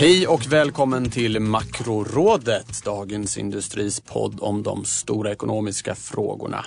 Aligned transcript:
Hej 0.00 0.26
och 0.26 0.52
välkommen 0.52 1.10
till 1.10 1.40
Makrorådet, 1.40 2.84
Dagens 2.84 3.38
Industris 3.38 4.00
podd 4.00 4.40
om 4.40 4.62
de 4.62 4.84
stora 4.84 5.32
ekonomiska 5.32 5.94
frågorna. 5.94 6.64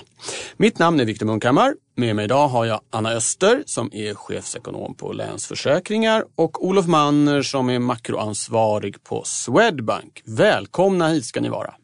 Mitt 0.56 0.78
namn 0.78 1.00
är 1.00 1.04
Viktor 1.04 1.26
Munkhammar. 1.26 1.74
Med 1.96 2.16
mig 2.16 2.24
idag 2.24 2.48
har 2.48 2.64
jag 2.64 2.80
Anna 2.90 3.10
Öster 3.10 3.62
som 3.66 3.90
är 3.92 4.14
chefsekonom 4.14 4.94
på 4.94 5.12
Länsförsäkringar 5.12 6.24
och 6.36 6.64
Olof 6.64 6.86
Manner 6.86 7.42
som 7.42 7.70
är 7.70 7.78
makroansvarig 7.78 9.04
på 9.04 9.22
Swedbank. 9.24 10.22
Välkomna 10.24 11.08
hit 11.08 11.24
ska 11.24 11.40
ni 11.40 11.48
vara. 11.48 11.74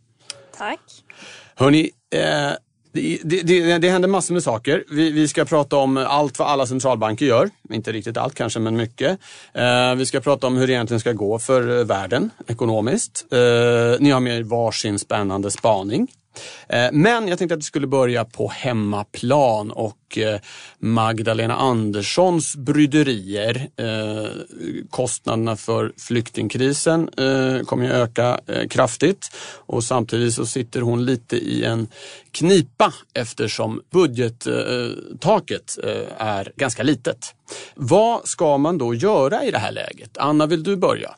Tack. 0.58 0.80
Hörni, 1.54 1.90
eh, 2.14 2.52
det, 2.92 3.18
det, 3.24 3.78
det, 3.78 3.90
händer 3.90 4.08
massor 4.08 4.34
med 4.34 4.42
saker. 4.42 4.84
Vi, 4.90 5.10
vi, 5.10 5.28
ska 5.28 5.44
prata 5.44 5.76
om 5.76 5.96
allt 5.96 6.38
vad 6.38 6.48
alla 6.48 6.66
centralbanker 6.66 7.26
gör. 7.26 7.50
Inte 7.70 7.92
riktigt 7.92 8.16
allt 8.16 8.34
kanske, 8.34 8.60
men 8.60 8.76
mycket. 8.76 9.18
Eh, 9.52 9.94
vi 9.94 10.06
ska 10.06 10.20
prata 10.20 10.46
om 10.46 10.56
hur 10.56 10.66
det 10.66 10.72
egentligen 10.72 11.00
ska 11.00 11.12
gå 11.12 11.38
för 11.38 11.78
eh, 11.78 11.84
världen 11.84 12.30
ekonomiskt. 12.46 13.26
Eh, 13.32 13.38
ni 14.00 14.10
har 14.10 14.20
med 14.20 14.38
er 14.38 14.42
varsin 14.42 14.98
spännande 14.98 15.50
spaning. 15.50 16.08
Eh, 16.68 16.88
men 16.92 17.28
jag 17.28 17.38
tänkte 17.38 17.54
att 17.54 17.58
vi 17.58 17.64
skulle 17.64 17.86
börja 17.86 18.24
på 18.24 18.48
hemmaplan 18.48 19.70
och 19.70 20.18
eh, 20.18 20.40
Magdalena 20.78 21.56
Anderssons 21.56 22.56
bryderier. 22.56 23.68
Eh, 23.76 24.30
kostnaderna 24.90 25.56
för 25.56 25.92
flyktingkrisen 25.98 27.10
kommer 27.66 27.84
ju 27.84 27.92
öka 27.92 28.40
kraftigt 28.70 29.30
och 29.66 29.84
samtidigt 29.84 30.34
så 30.34 30.46
sitter 30.46 30.80
hon 30.80 31.04
lite 31.04 31.36
i 31.36 31.64
en 31.64 31.88
knipa 32.30 32.92
eftersom 33.14 33.82
budgettaket 33.90 35.78
är 36.18 36.52
ganska 36.56 36.82
litet. 36.82 37.34
Vad 37.74 38.28
ska 38.28 38.58
man 38.58 38.78
då 38.78 38.94
göra 38.94 39.44
i 39.44 39.50
det 39.50 39.58
här 39.58 39.72
läget? 39.72 40.18
Anna, 40.18 40.46
vill 40.46 40.62
du 40.62 40.76
börja? 40.76 41.14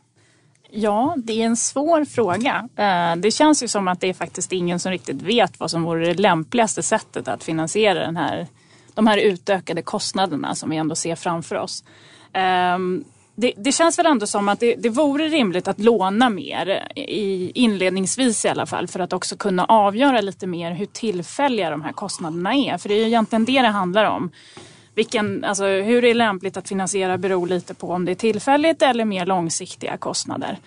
Ja, 0.75 1.15
det 1.17 1.43
är 1.43 1.47
en 1.47 1.57
svår 1.57 2.05
fråga. 2.05 2.69
Eh, 2.77 3.17
det 3.17 3.31
känns 3.31 3.63
ju 3.63 3.69
som 3.69 3.89
att 3.89 4.01
det 4.01 4.09
är 4.09 4.15
faktiskt 4.15 4.53
ingen 4.53 4.79
som 4.79 4.93
riktigt 4.93 5.23
vet 5.23 5.61
vad 5.61 5.71
som 5.71 5.83
vore 5.83 6.07
det 6.07 6.21
lämpligaste 6.21 6.83
sättet 6.83 7.29
att 7.29 7.45
finansiera 7.45 7.99
den 7.99 8.17
här, 8.17 8.47
de 8.95 9.07
här 9.07 9.19
utökade 9.19 9.83
kostnaderna 9.83 10.55
som 10.55 10.71
vi 10.71 10.77
ändå 10.77 10.95
ser 10.95 11.17
framför 11.17 11.57
oss. 11.57 11.85
Ehm, 12.33 13.05
det, 13.35 13.53
det 13.57 13.73
känns 13.73 13.99
väl 13.99 14.07
ändå 14.07 14.27
som 14.27 14.49
att 14.49 14.61
det, 14.61 14.75
det 14.75 14.89
vore 14.89 15.29
rimligt 15.29 15.69
att 15.69 15.81
låna 15.81 16.31
mer, 16.31 16.89
i, 16.97 17.53
inledningsvis 17.55 18.45
i 18.45 18.49
alla 18.49 18.67
fall, 18.67 18.89
för 18.89 19.01
att 19.01 19.13
också 19.13 19.37
kunna 19.37 19.65
avgöra 19.65 20.21
lite 20.21 20.47
mer 20.47 20.73
hur 20.73 20.87
tillfälliga 20.87 21.71
de 21.71 21.83
här 21.83 21.93
kostnaderna 21.93 22.55
är. 22.55 22.79
För 22.79 22.89
det 22.89 22.95
är 22.95 22.99
ju 22.99 23.07
egentligen 23.07 23.45
det 23.45 23.63
det 23.63 23.69
handlar 23.69 24.05
om 24.05 24.31
vilken, 24.95 25.45
alltså, 25.45 25.65
hur 25.65 26.03
det 26.03 26.11
är 26.11 26.15
lämpligt 26.15 26.57
att 26.57 26.69
finansiera 26.69 27.19
beror 27.19 27.47
lite 27.47 27.75
på 27.75 27.91
om 27.91 28.05
det 28.05 28.11
är 28.11 28.17
tillfälligt 28.17 28.83
eller 28.83 29.05
mer 29.05 29.27
långsiktiga 29.27 29.97
kostnader. 29.97 30.59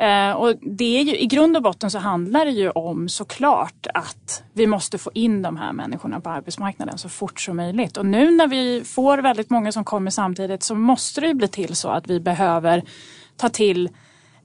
Eh, 0.00 0.32
och 0.32 0.54
det 0.60 0.98
är 0.98 1.02
ju, 1.02 1.16
I 1.16 1.26
grund 1.26 1.56
och 1.56 1.62
botten 1.62 1.90
så 1.90 1.98
handlar 1.98 2.44
det 2.44 2.50
ju 2.50 2.70
om 2.70 3.08
såklart 3.08 3.86
att 3.94 4.42
vi 4.52 4.66
måste 4.66 4.98
få 4.98 5.10
in 5.14 5.42
de 5.42 5.56
här 5.56 5.72
människorna 5.72 6.20
på 6.20 6.30
arbetsmarknaden 6.30 6.98
så 6.98 7.08
fort 7.08 7.40
som 7.40 7.56
möjligt. 7.56 7.96
Och 7.96 8.06
nu 8.06 8.30
när 8.30 8.46
vi 8.46 8.84
får 8.84 9.18
väldigt 9.18 9.50
många 9.50 9.72
som 9.72 9.84
kommer 9.84 10.10
samtidigt 10.10 10.62
så 10.62 10.74
måste 10.74 11.20
det 11.20 11.26
ju 11.26 11.34
bli 11.34 11.48
till 11.48 11.76
så 11.76 11.88
att 11.88 12.10
vi 12.10 12.20
behöver 12.20 12.82
ta 13.36 13.48
till 13.48 13.88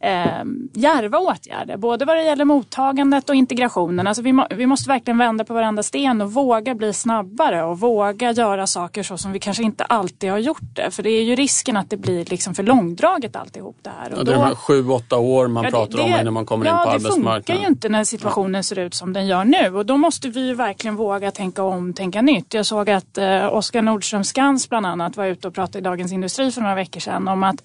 eh, 0.06 0.44
järva 0.74 1.18
åtgärder. 1.18 1.78
Både 1.78 2.06
vad 2.06 2.18
det 2.18 2.24
gäller 2.24 2.46
mottagandet 2.46 3.30
och 3.30 3.36
integrationen. 3.36 4.08
Alltså 4.08 4.22
vi, 4.22 4.34
må, 4.34 4.48
vi 4.50 4.66
måste 4.66 4.90
verkligen 4.90 5.18
vända 5.18 5.44
på 5.44 5.54
varenda 5.54 5.84
sten 5.84 6.22
och 6.22 6.34
våga 6.34 6.76
bli 6.76 6.94
snabbare 6.94 7.64
och 7.64 7.80
våga 7.80 8.32
göra 8.32 8.68
saker 8.68 9.04
så 9.04 9.18
som 9.18 9.32
vi 9.32 9.40
kanske 9.40 9.64
inte 9.64 9.84
alltid 9.84 10.32
har 10.32 10.38
gjort 10.38 10.76
det. 10.76 10.92
För 10.92 11.04
det 11.04 11.10
är 11.10 11.24
ju 11.24 11.36
risken 11.36 11.78
att 11.78 11.90
det 11.90 11.98
blir 11.98 12.26
liksom 12.26 12.56
för 12.56 12.64
långdraget 12.64 13.36
alltihop 13.36 13.78
det 13.82 13.92
här. 14.00 14.14
Och 14.14 14.20
ja, 14.20 14.24
det 14.24 14.32
är 14.32 14.36
de 14.36 14.44
här 14.44 14.56
sju, 14.56 14.90
åtta 14.90 15.18
år 15.18 15.48
man 15.48 15.64
ja, 15.64 15.70
pratar 15.70 15.98
det, 15.98 16.04
om 16.04 16.20
innan 16.22 16.34
man 16.34 16.46
kommer 16.46 16.66
ja, 16.66 16.72
in 16.72 16.86
på 16.86 16.90
arbetsmarknaden. 16.90 17.26
Ja, 17.26 17.40
det 17.40 17.46
funkar 17.46 17.62
ju 17.62 17.68
inte 17.68 17.90
när 17.90 18.04
situationen 18.04 18.64
ser 18.64 18.80
ut 18.80 18.94
som 18.94 19.14
den 19.14 19.28
gör 19.28 19.44
nu. 19.44 19.76
Och 19.76 19.86
då 19.86 19.98
måste 19.98 20.30
vi 20.30 20.48
ju 20.48 20.54
verkligen 20.54 20.96
våga 20.96 21.32
tänka 21.32 21.64
om, 21.64 21.94
tänka 21.94 22.22
nytt. 22.22 22.54
Jag 22.54 22.66
såg 22.66 22.90
att 22.90 23.18
eh, 23.18 23.54
Oskar 23.54 23.82
Nordström 23.82 24.24
Skans 24.24 24.70
bland 24.70 24.86
annat 24.86 25.18
var 25.18 25.26
ute 25.26 25.48
och 25.48 25.54
pratade 25.54 25.78
i 25.78 25.82
Dagens 25.82 26.12
Industri 26.12 26.52
för 26.52 26.62
några 26.62 26.76
veckor 26.76 27.00
sedan 27.00 27.28
om 27.28 27.44
att 27.44 27.64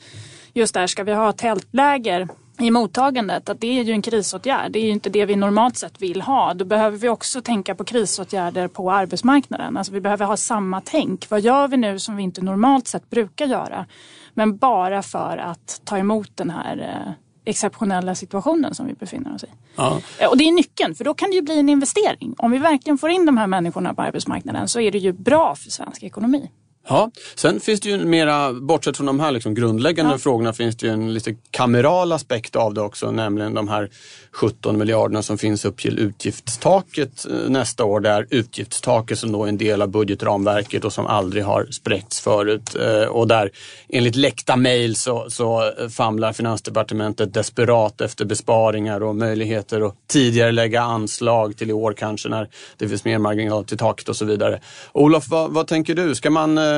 just 0.54 0.74
där 0.74 0.86
ska 0.86 1.04
vi 1.04 1.14
ha 1.14 1.32
tältläger 1.32 2.28
i 2.60 2.70
mottagandet 2.70 3.48
att 3.48 3.60
det 3.60 3.78
är 3.78 3.82
ju 3.82 3.92
en 3.92 4.02
krisåtgärd. 4.02 4.72
Det 4.72 4.78
är 4.78 4.84
ju 4.84 4.90
inte 4.90 5.10
det 5.10 5.26
vi 5.26 5.36
normalt 5.36 5.76
sett 5.76 6.02
vill 6.02 6.22
ha. 6.22 6.54
Då 6.54 6.64
behöver 6.64 6.98
vi 6.98 7.08
också 7.08 7.40
tänka 7.40 7.74
på 7.74 7.84
krisåtgärder 7.84 8.68
på 8.68 8.92
arbetsmarknaden. 8.92 9.76
Alltså 9.76 9.92
vi 9.92 10.00
behöver 10.00 10.26
ha 10.26 10.36
samma 10.36 10.80
tänk. 10.80 11.30
Vad 11.30 11.40
gör 11.40 11.68
vi 11.68 11.76
nu 11.76 11.98
som 11.98 12.16
vi 12.16 12.22
inte 12.22 12.42
normalt 12.42 12.88
sett 12.88 13.10
brukar 13.10 13.46
göra? 13.46 13.86
Men 14.34 14.56
bara 14.56 15.02
för 15.02 15.36
att 15.36 15.80
ta 15.84 15.98
emot 15.98 16.36
den 16.36 16.50
här 16.50 17.04
eh, 17.06 17.12
exceptionella 17.44 18.14
situationen 18.14 18.74
som 18.74 18.86
vi 18.86 18.94
befinner 18.94 19.34
oss 19.34 19.44
i. 19.44 19.48
Ja. 19.76 20.00
Eh, 20.18 20.28
och 20.28 20.36
det 20.36 20.44
är 20.44 20.52
nyckeln, 20.52 20.94
för 20.94 21.04
då 21.04 21.14
kan 21.14 21.30
det 21.30 21.36
ju 21.36 21.42
bli 21.42 21.58
en 21.58 21.68
investering. 21.68 22.34
Om 22.38 22.50
vi 22.50 22.58
verkligen 22.58 22.98
får 22.98 23.10
in 23.10 23.26
de 23.26 23.36
här 23.36 23.46
människorna 23.46 23.94
på 23.94 24.02
arbetsmarknaden 24.02 24.68
så 24.68 24.80
är 24.80 24.90
det 24.90 24.98
ju 24.98 25.12
bra 25.12 25.54
för 25.54 25.70
svensk 25.70 26.02
ekonomi. 26.02 26.50
Ja, 26.88 27.10
sen 27.34 27.60
finns 27.60 27.80
det 27.80 27.88
ju 27.88 28.04
mera, 28.04 28.52
bortsett 28.52 28.96
från 28.96 29.06
de 29.06 29.20
här 29.20 29.32
liksom 29.32 29.54
grundläggande 29.54 30.12
ja. 30.12 30.18
frågorna, 30.18 30.52
finns 30.52 30.76
det 30.76 30.86
ju 30.86 30.92
en 30.92 31.14
lite 31.14 31.34
kameral 31.50 32.12
aspekt 32.12 32.56
av 32.56 32.74
det 32.74 32.80
också, 32.80 33.10
nämligen 33.10 33.54
de 33.54 33.68
här 33.68 33.90
17 34.32 34.78
miljarderna 34.78 35.22
som 35.22 35.38
finns 35.38 35.64
upp 35.64 35.78
till 35.78 35.98
utgiftstaket 35.98 37.26
eh, 37.26 37.50
nästa 37.50 37.84
år. 37.84 38.00
Det 38.00 38.08
är 38.08 38.26
utgiftstaket 38.30 39.18
som 39.18 39.32
då 39.32 39.44
är 39.44 39.48
en 39.48 39.58
del 39.58 39.82
av 39.82 39.88
budgetramverket 39.88 40.84
och 40.84 40.92
som 40.92 41.06
aldrig 41.06 41.44
har 41.44 41.66
spräckts 41.70 42.20
förut. 42.20 42.76
Eh, 42.76 43.08
och 43.08 43.28
där 43.28 43.50
enligt 43.88 44.16
läckta 44.16 44.56
mejl 44.56 44.96
så, 44.96 45.30
så 45.30 45.72
famlar 45.90 46.32
Finansdepartementet 46.32 47.34
desperat 47.34 48.00
efter 48.00 48.24
besparingar 48.24 49.02
och 49.02 49.16
möjligheter 49.16 49.80
att 49.80 49.94
tidigare 50.08 50.52
lägga 50.52 50.82
anslag 50.82 51.56
till 51.56 51.70
i 51.70 51.72
år 51.72 51.92
kanske 51.92 52.28
när 52.28 52.48
det 52.76 52.88
finns 52.88 53.04
mer 53.04 53.18
marginal 53.18 53.64
till 53.64 53.78
taket 53.78 54.08
och 54.08 54.16
så 54.16 54.24
vidare. 54.24 54.60
Olof, 54.92 55.28
vad, 55.28 55.50
vad 55.50 55.66
tänker 55.66 55.94
du? 55.94 56.14
Ska 56.14 56.30
man 56.30 56.58
eh, 56.58 56.69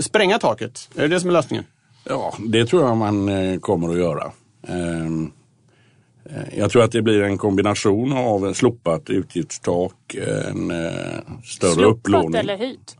spränga 0.00 0.38
taket? 0.38 0.90
Är 0.94 1.02
det 1.02 1.08
det 1.08 1.20
som 1.20 1.28
är 1.28 1.32
lösningen? 1.32 1.64
Ja, 2.04 2.34
det 2.38 2.66
tror 2.66 2.82
jag 2.82 2.96
man 2.96 3.28
eh, 3.28 3.58
kommer 3.58 3.88
att 3.88 3.98
göra. 3.98 4.32
Ehm, 4.68 5.30
eh, 6.24 6.58
jag 6.58 6.70
tror 6.70 6.82
att 6.84 6.92
det 6.92 7.02
blir 7.02 7.22
en 7.22 7.38
kombination 7.38 8.12
av 8.12 8.52
slopat 8.52 9.10
utgiftstak, 9.10 10.14
en 10.50 10.70
eh, 10.70 10.90
större 11.44 11.72
slopat 11.72 11.98
upplåning. 11.98 12.30
Slopat 12.30 12.40
eller 12.40 12.56
höjt? 12.56 12.96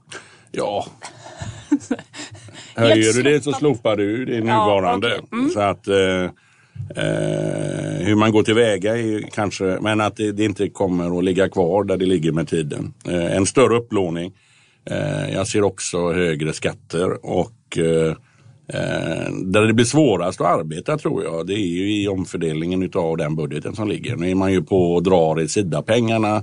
Ja. 0.52 0.86
Höjer 2.74 3.12
du 3.12 3.22
det 3.22 3.44
så 3.44 3.52
slopar 3.52 3.96
du 3.96 4.24
det 4.24 4.40
nuvarande. 4.40 5.08
Ja, 5.08 5.14
okay. 5.14 5.38
mm. 5.38 5.50
Så 5.50 5.60
att 5.60 5.88
eh, 5.88 6.24
eh, 7.04 8.06
hur 8.06 8.14
man 8.14 8.32
går 8.32 8.42
tillväga 8.42 8.96
är 8.96 9.30
kanske, 9.32 9.64
men 9.80 10.00
att 10.00 10.16
det, 10.16 10.32
det, 10.32 10.44
inte 10.44 10.68
kommer 10.68 11.18
att 11.18 11.24
ligga 11.24 11.48
kvar 11.48 11.84
där 11.84 11.96
det 11.96 12.06
ligger 12.06 12.32
med 12.32 12.48
tiden. 12.48 12.94
Eh, 13.08 13.36
en 13.36 13.46
större 13.46 13.76
upplåning 13.76 14.32
Eh, 14.32 14.32
Eh, 14.90 15.34
jag 15.34 15.46
ser 15.46 15.62
också 15.62 16.12
högre 16.12 16.52
skatter 16.52 17.26
och 17.26 17.78
eh, 17.78 18.16
eh, 18.68 19.32
där 19.44 19.66
det 19.66 19.72
blir 19.72 19.84
svårast 19.84 20.40
att 20.40 20.46
arbeta 20.46 20.98
tror 20.98 21.24
jag, 21.24 21.46
det 21.46 21.54
är 21.54 21.66
ju 21.66 22.02
i 22.02 22.08
omfördelningen 22.08 22.90
av 22.94 23.16
den 23.16 23.36
budgeten 23.36 23.76
som 23.76 23.88
ligger. 23.88 24.16
Nu 24.16 24.30
är 24.30 24.34
man 24.34 24.52
ju 24.52 24.62
på 24.62 24.94
och 24.94 25.02
drar 25.02 25.40
i 25.40 25.48
Sida-pengarna 25.48 26.42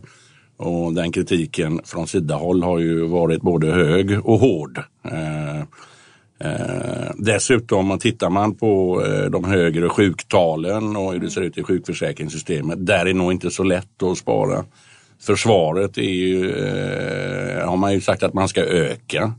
och 0.57 0.93
den 0.93 1.11
kritiken 1.11 1.81
från 1.85 2.07
Sida-håll 2.07 2.63
har 2.63 2.79
ju 2.79 3.07
varit 3.07 3.41
både 3.41 3.71
hög 3.71 4.25
och 4.25 4.39
hård. 4.39 4.79
dessutom 7.17 7.99
tittar 7.99 8.29
man 8.29 8.55
på 8.55 9.03
de 9.31 9.43
högre 9.43 9.89
sjuktalen 9.89 10.95
och 10.95 11.13
hur 11.13 11.19
det 11.19 11.29
ser 11.29 11.41
ut 11.41 11.57
i 11.57 11.63
sjukförsäkringssystemet, 11.63 12.85
där 12.85 12.99
är 12.99 13.05
det 13.05 13.13
nog 13.13 13.31
inte 13.31 13.51
så 13.51 13.63
lätt 13.63 14.03
att 14.03 14.17
spara. 14.17 14.65
Försvaret 15.21 15.97
är 15.97 16.01
ju, 16.01 16.51
eh, 16.51 17.69
har 17.69 17.77
man 17.77 17.93
ju 17.93 18.01
sagt 18.01 18.23
att 18.23 18.33
man 18.33 18.47
ska 18.47 18.61
öka. 18.61 19.33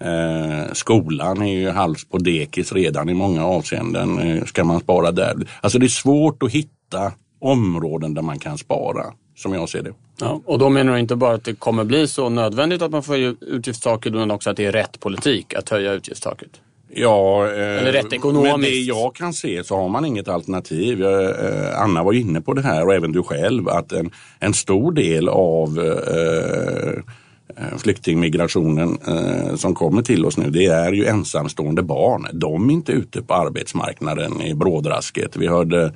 Eh, 0.00 0.72
skolan 0.72 1.42
är 1.42 1.52
ju 1.52 1.70
hals 1.70 2.04
på 2.04 2.18
dekis 2.18 2.72
redan 2.72 3.08
i 3.08 3.14
många 3.14 3.44
avseenden. 3.44 4.18
Eh, 4.18 4.44
ska 4.44 4.64
man 4.64 4.80
spara 4.80 5.12
där? 5.12 5.34
Alltså 5.60 5.78
det 5.78 5.86
är 5.86 5.88
svårt 5.88 6.42
att 6.42 6.50
hitta 6.50 7.12
områden 7.40 8.14
där 8.14 8.22
man 8.22 8.38
kan 8.38 8.58
spara 8.58 9.04
som 9.36 9.52
jag 9.52 9.68
ser 9.68 9.82
det. 9.82 9.92
Ja, 10.20 10.40
och 10.44 10.58
då 10.58 10.68
menar 10.68 10.92
du 10.92 10.98
inte 10.98 11.16
bara 11.16 11.34
att 11.34 11.44
det 11.44 11.54
kommer 11.54 11.84
bli 11.84 12.08
så 12.08 12.28
nödvändigt 12.28 12.82
att 12.82 12.90
man 12.90 13.02
får 13.02 13.16
utgiftstaket 13.40 14.14
utan 14.14 14.30
också 14.30 14.50
att 14.50 14.56
det 14.56 14.64
är 14.64 14.72
rätt 14.72 15.00
politik 15.00 15.54
att 15.54 15.68
höja 15.68 15.92
utgiftstaket? 15.92 16.60
Ja, 16.94 17.46
eh, 17.46 17.78
Eller 17.78 17.92
rätt 17.92 18.12
ekonomiskt. 18.12 18.58
Med 18.58 18.70
det 18.70 18.80
jag 18.80 19.14
kan 19.14 19.32
se 19.32 19.64
så 19.64 19.76
har 19.76 19.88
man 19.88 20.04
inget 20.04 20.28
alternativ. 20.28 21.04
Eh, 21.04 21.80
Anna 21.82 22.02
var 22.02 22.12
inne 22.12 22.40
på 22.40 22.52
det 22.52 22.62
här 22.62 22.86
och 22.86 22.94
även 22.94 23.12
du 23.12 23.22
själv 23.22 23.68
att 23.68 23.92
en, 23.92 24.10
en 24.38 24.54
stor 24.54 24.92
del 24.92 25.28
av 25.28 25.78
eh, 25.78 26.92
eh 26.92 27.02
flyktingmigrationen 27.78 28.98
eh, 29.06 29.54
som 29.54 29.74
kommer 29.74 30.02
till 30.02 30.24
oss 30.24 30.36
nu 30.36 30.50
det 30.50 30.66
är 30.66 30.92
ju 30.92 31.06
ensamstående 31.06 31.82
barn. 31.82 32.26
De 32.32 32.70
är 32.70 32.74
inte 32.74 32.92
ute 32.92 33.22
på 33.22 33.34
arbetsmarknaden 33.34 34.42
i 34.42 34.54
brådrasket. 34.54 35.36
Vi 35.36 35.46
hörde 35.46 35.92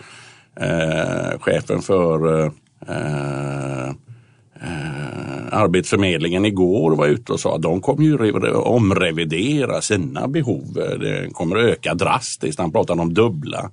eh, 0.60 1.38
chefen 1.40 1.82
för 1.82 2.44
eh, 2.88 3.93
Eh, 4.67 5.59
Arbetsförmedlingen 5.59 6.45
igår 6.45 6.97
var 6.97 7.07
ute 7.07 7.33
och 7.33 7.41
sa 7.41 7.55
att 7.55 7.63
de 7.63 7.81
kommer 7.81 8.05
ju 8.05 8.53
omrevidera 8.53 9.81
sina 9.81 10.29
behov. 10.29 10.73
Det 10.75 11.31
kommer 11.33 11.57
öka 11.57 11.95
drastiskt. 11.95 12.59
Han 12.59 12.73
pratade 12.73 13.03
om 13.03 13.15
dubbla 13.15 13.71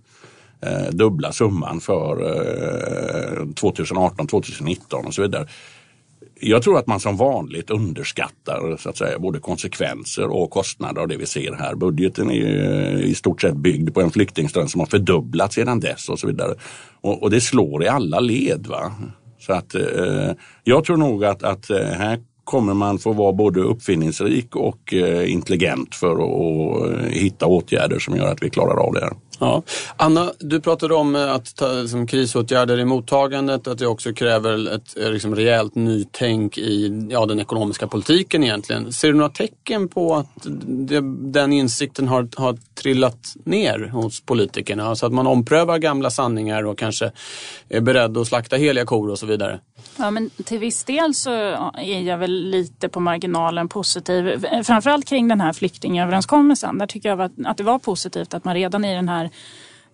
eh, 0.65 0.89
dubbla 0.91 1.31
summan 1.31 1.79
för 1.79 2.21
eh, 3.41 3.53
2018, 3.53 4.27
2019 4.27 5.05
och 5.05 5.13
så 5.13 5.21
vidare. 5.21 5.47
Jag 6.39 6.63
tror 6.63 6.77
att 6.77 6.87
man 6.87 6.99
som 6.99 7.17
vanligt 7.17 7.69
underskattar 7.69 8.77
så 8.77 8.89
att 8.89 8.97
säga, 8.97 9.19
både 9.19 9.39
konsekvenser 9.39 10.27
och 10.27 10.49
kostnader 10.49 11.01
av 11.01 11.07
det 11.07 11.17
vi 11.17 11.25
ser 11.25 11.53
här. 11.53 11.75
Budgeten 11.75 12.31
är 12.31 13.01
i 13.01 13.15
stort 13.15 13.41
sett 13.41 13.55
byggd 13.55 13.93
på 13.93 14.01
en 14.01 14.11
flyktingström 14.11 14.67
som 14.67 14.79
har 14.79 14.87
fördubblats 14.87 15.55
sedan 15.55 15.79
dess 15.79 16.09
och 16.09 16.19
så 16.19 16.27
vidare. 16.27 16.55
Och, 17.01 17.23
och 17.23 17.29
det 17.29 17.41
slår 17.41 17.83
i 17.83 17.87
alla 17.87 18.19
led. 18.19 18.67
Va? 18.67 18.91
Så 19.45 19.53
att 19.53 19.75
eh, 19.75 20.31
jag 20.63 20.83
tror 20.83 20.97
nog 20.97 21.25
att, 21.25 21.43
att 21.43 21.69
eh, 21.69 21.77
här 21.77 22.19
kommer 22.43 22.73
man 22.73 22.99
få 22.99 23.13
vara 23.13 23.33
både 23.33 23.61
uppfinningsrik 23.61 24.55
och 24.55 24.93
eh, 24.93 25.31
intelligent 25.31 25.95
för 25.95 26.11
att 26.11 26.91
eh, 26.91 27.07
hitta 27.09 27.45
åtgärder 27.45 27.99
som 27.99 28.15
gör 28.15 28.31
att 28.31 28.43
vi 28.43 28.49
klarar 28.49 28.85
av 28.87 28.93
det 28.93 29.01
här. 29.01 29.13
Ja. 29.39 29.63
Anna, 29.97 30.31
du 30.39 30.61
pratade 30.61 30.93
om 30.93 31.15
eh, 31.15 31.31
att 31.31 31.55
ta 31.55 31.71
liksom, 31.71 32.07
krisåtgärder 32.07 32.79
i 32.79 32.85
mottagandet, 32.85 33.67
att 33.67 33.77
det 33.77 33.87
också 33.87 34.13
kräver 34.13 34.75
ett 34.75 34.97
eh, 34.97 35.11
liksom, 35.11 35.35
rejält 35.35 35.75
nytänk 35.75 36.57
i 36.57 37.07
ja, 37.09 37.25
den 37.25 37.39
ekonomiska 37.39 37.87
politiken 37.87 38.43
egentligen. 38.43 38.93
Ser 38.93 39.07
du 39.07 39.13
några 39.13 39.29
tecken 39.29 39.87
på 39.87 40.15
att 40.15 40.27
det, 40.65 41.01
den 41.31 41.53
insikten 41.53 42.07
har, 42.07 42.29
har 42.35 42.57
trillat 42.75 43.35
ner 43.43 43.89
hos 43.93 44.21
politikerna? 44.21 44.87
Alltså 44.87 45.05
att 45.05 45.13
man 45.13 45.27
omprövar 45.27 45.77
gamla 45.77 46.09
sanningar 46.09 46.65
och 46.65 46.77
kanske 46.77 47.11
är 47.69 47.81
beredd 47.81 48.17
att 48.17 48.27
slakta 48.27 48.55
heliga 48.55 48.85
kor 48.85 49.09
och 49.09 49.19
så 49.19 49.25
vidare? 49.25 49.59
Ja, 49.97 50.11
men 50.11 50.29
till 50.29 50.59
viss 50.59 50.83
del 50.83 51.13
så 51.13 51.31
är 51.73 52.01
jag 52.01 52.17
väl 52.17 52.49
lite 52.49 52.89
på 52.89 52.99
marginalen 52.99 53.69
positiv. 53.69 54.45
Framförallt 54.63 55.05
kring 55.05 55.27
den 55.27 55.41
här 55.41 55.53
flyktingöverenskommelsen. 55.53 56.77
Där 56.77 56.87
tycker 56.87 57.09
jag 57.09 57.21
att 57.21 57.57
det 57.57 57.63
var 57.63 57.79
positivt 57.79 58.33
att 58.33 58.45
man 58.45 58.55
redan 58.55 58.85
i 58.85 58.95
den 58.95 59.09
här 59.09 59.22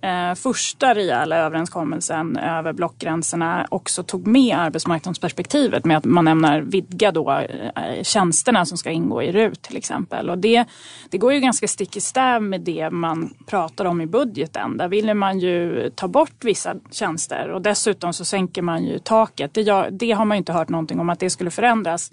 eh, 0.02 0.36
första 0.36 0.96
rejäla 0.96 1.38
överenskommelsen 1.38 2.38
över 2.38 2.74
blockgränserna 2.74 3.68
också 3.72 4.04
tog 4.04 4.28
med 4.28 4.58
arbetsmarknadsperspektivet 4.58 5.86
med 5.86 5.98
att 5.98 6.06
man 6.06 6.28
ämnar 6.28 6.62
vidga 6.62 7.12
då 7.12 7.32
eh, 7.32 8.04
tjänsterna 8.04 8.66
som 8.66 8.78
ska 8.78 8.90
ingå 8.90 9.24
i 9.24 9.32
RUT 9.32 9.62
till 9.62 9.78
exempel. 9.78 10.30
Och 10.30 10.38
det, 10.38 10.66
det 11.10 11.18
går 11.18 11.34
ju 11.34 11.40
ganska 11.40 11.68
stick 11.68 11.98
i 11.98 12.02
stäv 12.02 12.42
med 12.42 12.62
det 12.62 12.90
man 12.90 13.34
pratar 13.46 13.86
om 13.86 14.02
i 14.02 14.06
budgeten. 14.06 14.78
Där 14.78 14.88
ville 14.88 15.14
man 15.14 15.40
ju 15.40 15.90
ta 15.96 16.08
bort 16.08 16.44
vissa 16.44 16.76
tjänster 16.92 17.50
och 17.50 17.62
dessutom 17.62 18.14
så 18.14 18.26
sänker 18.26 18.62
man 18.62 18.84
ju 18.84 19.00
taket. 19.00 19.54
Det, 19.54 19.90
det 19.92 20.12
har 20.12 20.26
man 20.26 20.36
ju 20.36 20.40
inte 20.40 20.54
hört 20.54 20.70
någonting 20.70 21.00
om 21.00 21.10
att 21.10 21.20
det 21.20 21.30
skulle 21.30 21.52
förändras. 21.52 22.12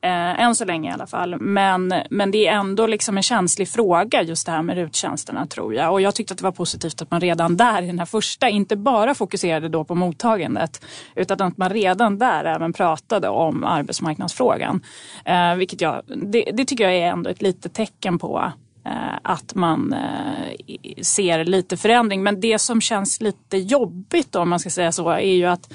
Eh, 0.00 0.40
än 0.40 0.54
så 0.54 0.64
länge 0.64 0.90
i 0.90 0.92
alla 0.92 1.06
fall. 1.06 1.40
Men, 1.40 1.94
men 2.10 2.30
det 2.30 2.46
är 2.46 2.52
ändå 2.52 2.86
liksom 2.86 3.16
en 3.16 3.22
känslig 3.22 3.68
fråga 3.68 4.22
just 4.22 4.46
det 4.46 4.52
här 4.52 4.62
med 4.62 4.76
ruttjänsterna 4.76 5.46
tror 5.46 5.74
jag. 5.74 5.92
Och 5.92 6.00
jag 6.00 6.14
tyckte 6.14 6.34
att 6.34 6.38
det 6.38 6.44
var 6.44 6.52
positivt 6.52 7.02
att 7.02 7.10
man 7.10 7.20
redan 7.20 7.56
där 7.56 7.82
i 7.82 7.86
den 7.86 7.98
här 7.98 8.06
första 8.06 8.48
inte 8.48 8.76
bara 8.76 9.14
fokuserade 9.14 9.68
då 9.68 9.84
på 9.84 9.94
mottagandet 9.94 10.84
utan 11.14 11.42
att 11.42 11.56
man 11.56 11.70
redan 11.70 12.18
där 12.18 12.44
även 12.44 12.72
pratade 12.72 13.28
om 13.28 13.64
arbetsmarknadsfrågan. 13.64 14.82
Eh, 15.24 15.54
vilket 15.54 15.80
jag, 15.80 16.02
det, 16.06 16.50
det 16.54 16.64
tycker 16.64 16.84
jag 16.84 16.96
är 16.96 17.06
ändå 17.06 17.30
ett 17.30 17.42
litet 17.42 17.74
tecken 17.74 18.18
på 18.18 18.52
eh, 18.84 19.18
att 19.22 19.54
man 19.54 19.92
eh, 19.92 21.02
ser 21.02 21.44
lite 21.44 21.76
förändring. 21.76 22.22
Men 22.22 22.40
det 22.40 22.58
som 22.58 22.80
känns 22.80 23.20
lite 23.20 23.56
jobbigt 23.56 24.32
då, 24.32 24.40
om 24.40 24.48
man 24.48 24.60
ska 24.60 24.70
säga 24.70 24.92
så 24.92 25.10
är 25.10 25.20
ju 25.20 25.44
att 25.44 25.72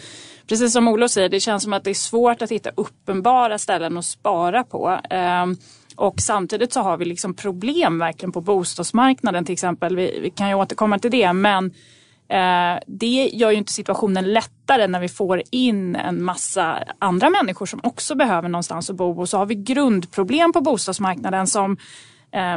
precis 0.48 0.74
som 0.74 0.88
Olof 0.88 1.12
säger, 1.12 1.30
det 1.30 1.40
känns 1.40 1.63
som 1.63 1.74
att 1.74 1.84
det 1.84 1.90
är 1.90 1.94
svårt 1.94 2.42
att 2.42 2.51
hitta 2.51 2.69
uppenbara 2.75 3.57
ställen 3.57 3.98
att 3.98 4.06
spara 4.06 4.63
på. 4.63 5.00
Ehm, 5.10 5.57
och 5.95 6.19
samtidigt 6.19 6.74
så 6.74 6.81
har 6.81 6.98
vi 6.98 7.06
liksom 7.06 7.34
problem 7.34 8.00
verkligen 8.00 8.31
på 8.31 8.42
bostadsmarknaden 8.42 9.45
till 9.45 9.54
exempel. 9.54 9.95
Vi, 9.95 10.19
vi 10.22 10.30
kan 10.30 10.50
ju 10.50 10.56
återkomma 10.56 11.00
till 11.00 11.12
det 11.12 11.34
men 11.34 11.66
eh, 12.30 12.80
det 12.88 13.30
gör 13.34 13.51
ju 13.51 13.57
inte 13.57 13.74
situationen 13.74 14.34
lättare 14.34 14.88
när 14.88 15.00
vi 15.00 15.10
får 15.10 15.42
in 15.51 15.95
en 15.95 16.24
massa 16.24 16.84
andra 17.00 17.30
människor 17.30 17.66
som 17.66 17.80
också 17.84 18.16
behöver 18.16 18.50
någonstans 18.50 18.90
att 18.90 18.95
bo 18.95 19.22
och 19.22 19.30
så 19.30 19.38
har 19.38 19.45
vi 19.45 19.56
grundproblem 19.56 20.54
på 20.54 20.62
bostadsmarknaden 20.62 21.48
som 21.48 21.78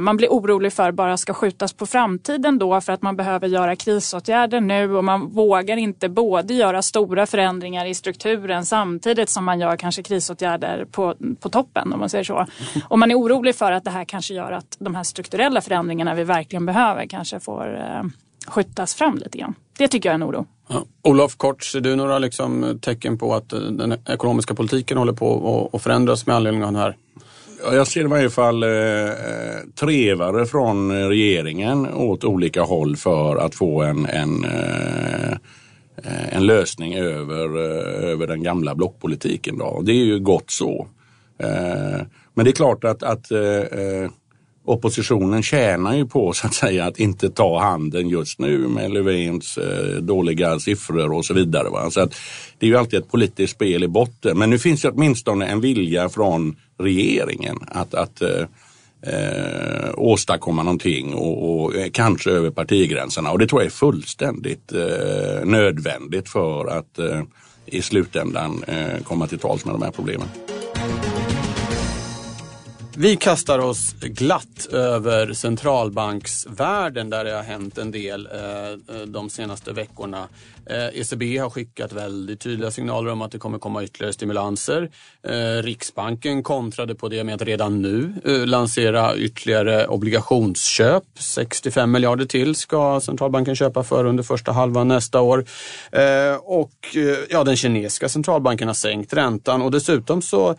man 0.00 0.16
blir 0.16 0.28
orolig 0.28 0.72
för 0.72 0.92
bara 0.92 1.16
ska 1.16 1.34
skjutas 1.34 1.72
på 1.72 1.86
framtiden 1.86 2.58
då 2.58 2.80
för 2.80 2.92
att 2.92 3.02
man 3.02 3.16
behöver 3.16 3.48
göra 3.48 3.76
krisåtgärder 3.76 4.60
nu 4.60 4.96
och 4.96 5.04
man 5.04 5.28
vågar 5.28 5.76
inte 5.76 6.08
både 6.08 6.54
göra 6.54 6.82
stora 6.82 7.26
förändringar 7.26 7.86
i 7.86 7.94
strukturen 7.94 8.66
samtidigt 8.66 9.28
som 9.28 9.44
man 9.44 9.60
gör 9.60 9.76
kanske 9.76 10.02
krisåtgärder 10.02 10.84
på, 10.84 11.14
på 11.40 11.48
toppen 11.48 11.92
om 11.92 12.00
man 12.00 12.08
säger 12.08 12.24
så. 12.24 12.46
Och 12.88 12.98
man 12.98 13.10
är 13.10 13.14
orolig 13.14 13.54
för 13.54 13.72
att 13.72 13.84
det 13.84 13.90
här 13.90 14.04
kanske 14.04 14.34
gör 14.34 14.52
att 14.52 14.76
de 14.78 14.94
här 14.94 15.02
strukturella 15.02 15.60
förändringarna 15.60 16.14
vi 16.14 16.24
verkligen 16.24 16.66
behöver 16.66 17.06
kanske 17.06 17.40
får 17.40 17.76
eh, 17.76 18.02
skjutas 18.46 18.94
fram 18.94 19.18
lite 19.18 19.38
grann. 19.38 19.54
Det 19.78 19.88
tycker 19.88 20.08
jag 20.08 20.12
är 20.12 20.24
en 20.24 20.30
oro. 20.30 20.46
Ja. 20.68 20.84
Olof 21.02 21.36
Kort, 21.36 21.64
ser 21.64 21.80
du 21.80 21.96
några 21.96 22.18
liksom 22.18 22.78
tecken 22.82 23.18
på 23.18 23.34
att 23.34 23.48
den 23.48 23.94
ekonomiska 24.06 24.54
politiken 24.54 24.98
håller 24.98 25.12
på 25.12 25.70
att 25.72 25.82
förändras 25.82 26.26
med 26.26 26.36
anledning 26.36 26.64
av 26.64 26.72
den 26.72 26.80
här 26.80 26.96
jag 27.62 27.86
ser 27.86 28.00
i 28.00 28.06
varje 28.06 28.30
fall 28.30 28.62
eh, 28.62 28.70
eh 28.70 29.60
trevare 29.80 30.46
från 30.46 31.08
regeringen 31.08 31.94
åt 31.94 32.24
olika 32.24 32.62
håll 32.62 32.96
för 32.96 33.36
att 33.36 33.54
få 33.54 33.82
en, 33.82 34.06
en, 34.06 34.44
eh, 34.44 35.32
eh 36.02 36.36
en 36.36 36.46
lösning 36.46 36.94
över, 36.94 37.44
eh, 37.44 38.10
över 38.10 38.26
den 38.26 38.42
gamla 38.42 38.74
blockpolitiken. 38.74 39.58
Då. 39.58 39.82
Det 39.84 39.92
är 39.92 40.04
ju 40.04 40.18
gott 40.18 40.50
så. 40.50 40.86
Eh, 41.38 42.00
men 42.34 42.44
det 42.44 42.50
är 42.50 42.52
klart 42.52 42.84
att, 42.84 43.02
att 43.02 43.30
eh, 43.30 43.40
eh 43.40 44.10
oppositionen 44.66 45.42
tjänar 45.42 45.96
ju 45.96 46.06
på 46.06 46.32
så 46.32 46.46
att 46.46 46.54
säga 46.54 46.84
att 46.84 46.98
inte 46.98 47.30
ta 47.30 47.60
handen 47.60 48.08
just 48.08 48.38
nu 48.38 48.58
med 48.58 48.92
Löfvens 48.92 49.58
eh, 49.58 50.02
dåliga 50.02 50.58
siffror 50.58 51.12
och 51.12 51.24
så 51.24 51.34
vidare. 51.34 51.68
Va? 51.68 51.90
Så 51.90 52.00
att 52.00 52.14
det 52.58 52.66
är 52.66 52.70
ju 52.70 52.76
alltid 52.76 52.98
ett 52.98 53.10
politiskt 53.10 53.52
spel 53.52 53.84
i 53.84 53.88
botten. 53.88 54.38
Men 54.38 54.50
nu 54.50 54.58
finns 54.58 54.82
det 54.82 54.90
åtminstone 54.90 55.46
en 55.46 55.60
vilja 55.60 56.08
från 56.08 56.56
regeringen 56.78 57.58
att, 57.68 57.94
att 57.94 58.22
eh, 58.22 58.44
eh, 59.02 59.90
åstadkomma 59.94 60.62
någonting 60.62 61.14
och, 61.14 61.62
och, 61.62 61.74
eh, 61.74 61.90
kanske 61.90 62.30
över 62.30 62.50
partigränserna. 62.50 63.30
Och 63.30 63.38
det 63.38 63.46
tror 63.46 63.60
jag 63.60 63.66
är 63.66 63.70
fullständigt 63.70 64.72
eh, 64.72 65.44
nödvändigt 65.44 66.28
för 66.28 66.66
att 66.78 66.98
eh, 66.98 67.22
i 67.66 67.82
slutändan 67.82 68.64
eh, 68.66 69.02
komma 69.04 69.26
till 69.26 69.38
tals 69.38 69.64
med 69.64 69.74
de 69.74 69.82
här 69.82 69.90
problemen. 69.90 70.28
Vi 72.98 73.16
kastar 73.16 73.58
oss 73.58 73.94
glatt 74.00 74.66
över 74.72 75.32
centralbanksvärlden 75.32 77.10
där 77.10 77.24
det 77.24 77.32
har 77.32 77.42
hänt 77.42 77.78
en 77.78 77.90
del 77.90 78.28
eh, 78.32 78.96
eh 78.96 79.02
de 79.06 79.30
senaste 79.30 79.72
veckorna. 79.72 80.28
Eh, 80.70 81.00
ECB 81.00 81.38
har 81.38 81.50
skickat 81.50 81.92
väldigt 81.92 82.40
tydliga 82.40 82.70
signaler 82.70 83.12
om 83.12 83.22
att 83.22 83.32
det 83.32 83.38
kommer 83.38 83.58
komma 83.58 83.84
ytterligare 83.84 84.12
stimulanser. 84.12 84.90
Eh, 85.22 85.62
Riksbanken 85.62 86.42
kontrade 86.42 86.94
på 86.94 87.08
det 87.08 87.24
med 87.24 87.34
att 87.34 87.42
redan 87.42 87.82
nu 87.82 88.12
eh, 88.24 88.46
lansera 88.46 89.16
ytterligare 89.16 89.86
obligationsköp. 89.86 91.04
65 91.18 91.90
miljarder 91.90 92.24
till 92.24 92.54
ska 92.54 93.00
centralbanken 93.00 93.56
köpa 93.56 93.82
för 93.82 94.04
under 94.04 94.22
första 94.22 94.52
halvan 94.52 94.88
nästa 94.88 95.20
år. 95.20 95.44
Eh, 95.92 96.36
och 96.42 96.96
ja, 97.28 97.44
den 97.44 97.56
kinesiska 97.56 98.08
centralbanken 98.08 98.68
har 98.68 98.74
sänkt 98.74 99.12
räntan 99.12 99.62
och 99.62 99.70
dessutom 99.70 100.22
så 100.22 100.56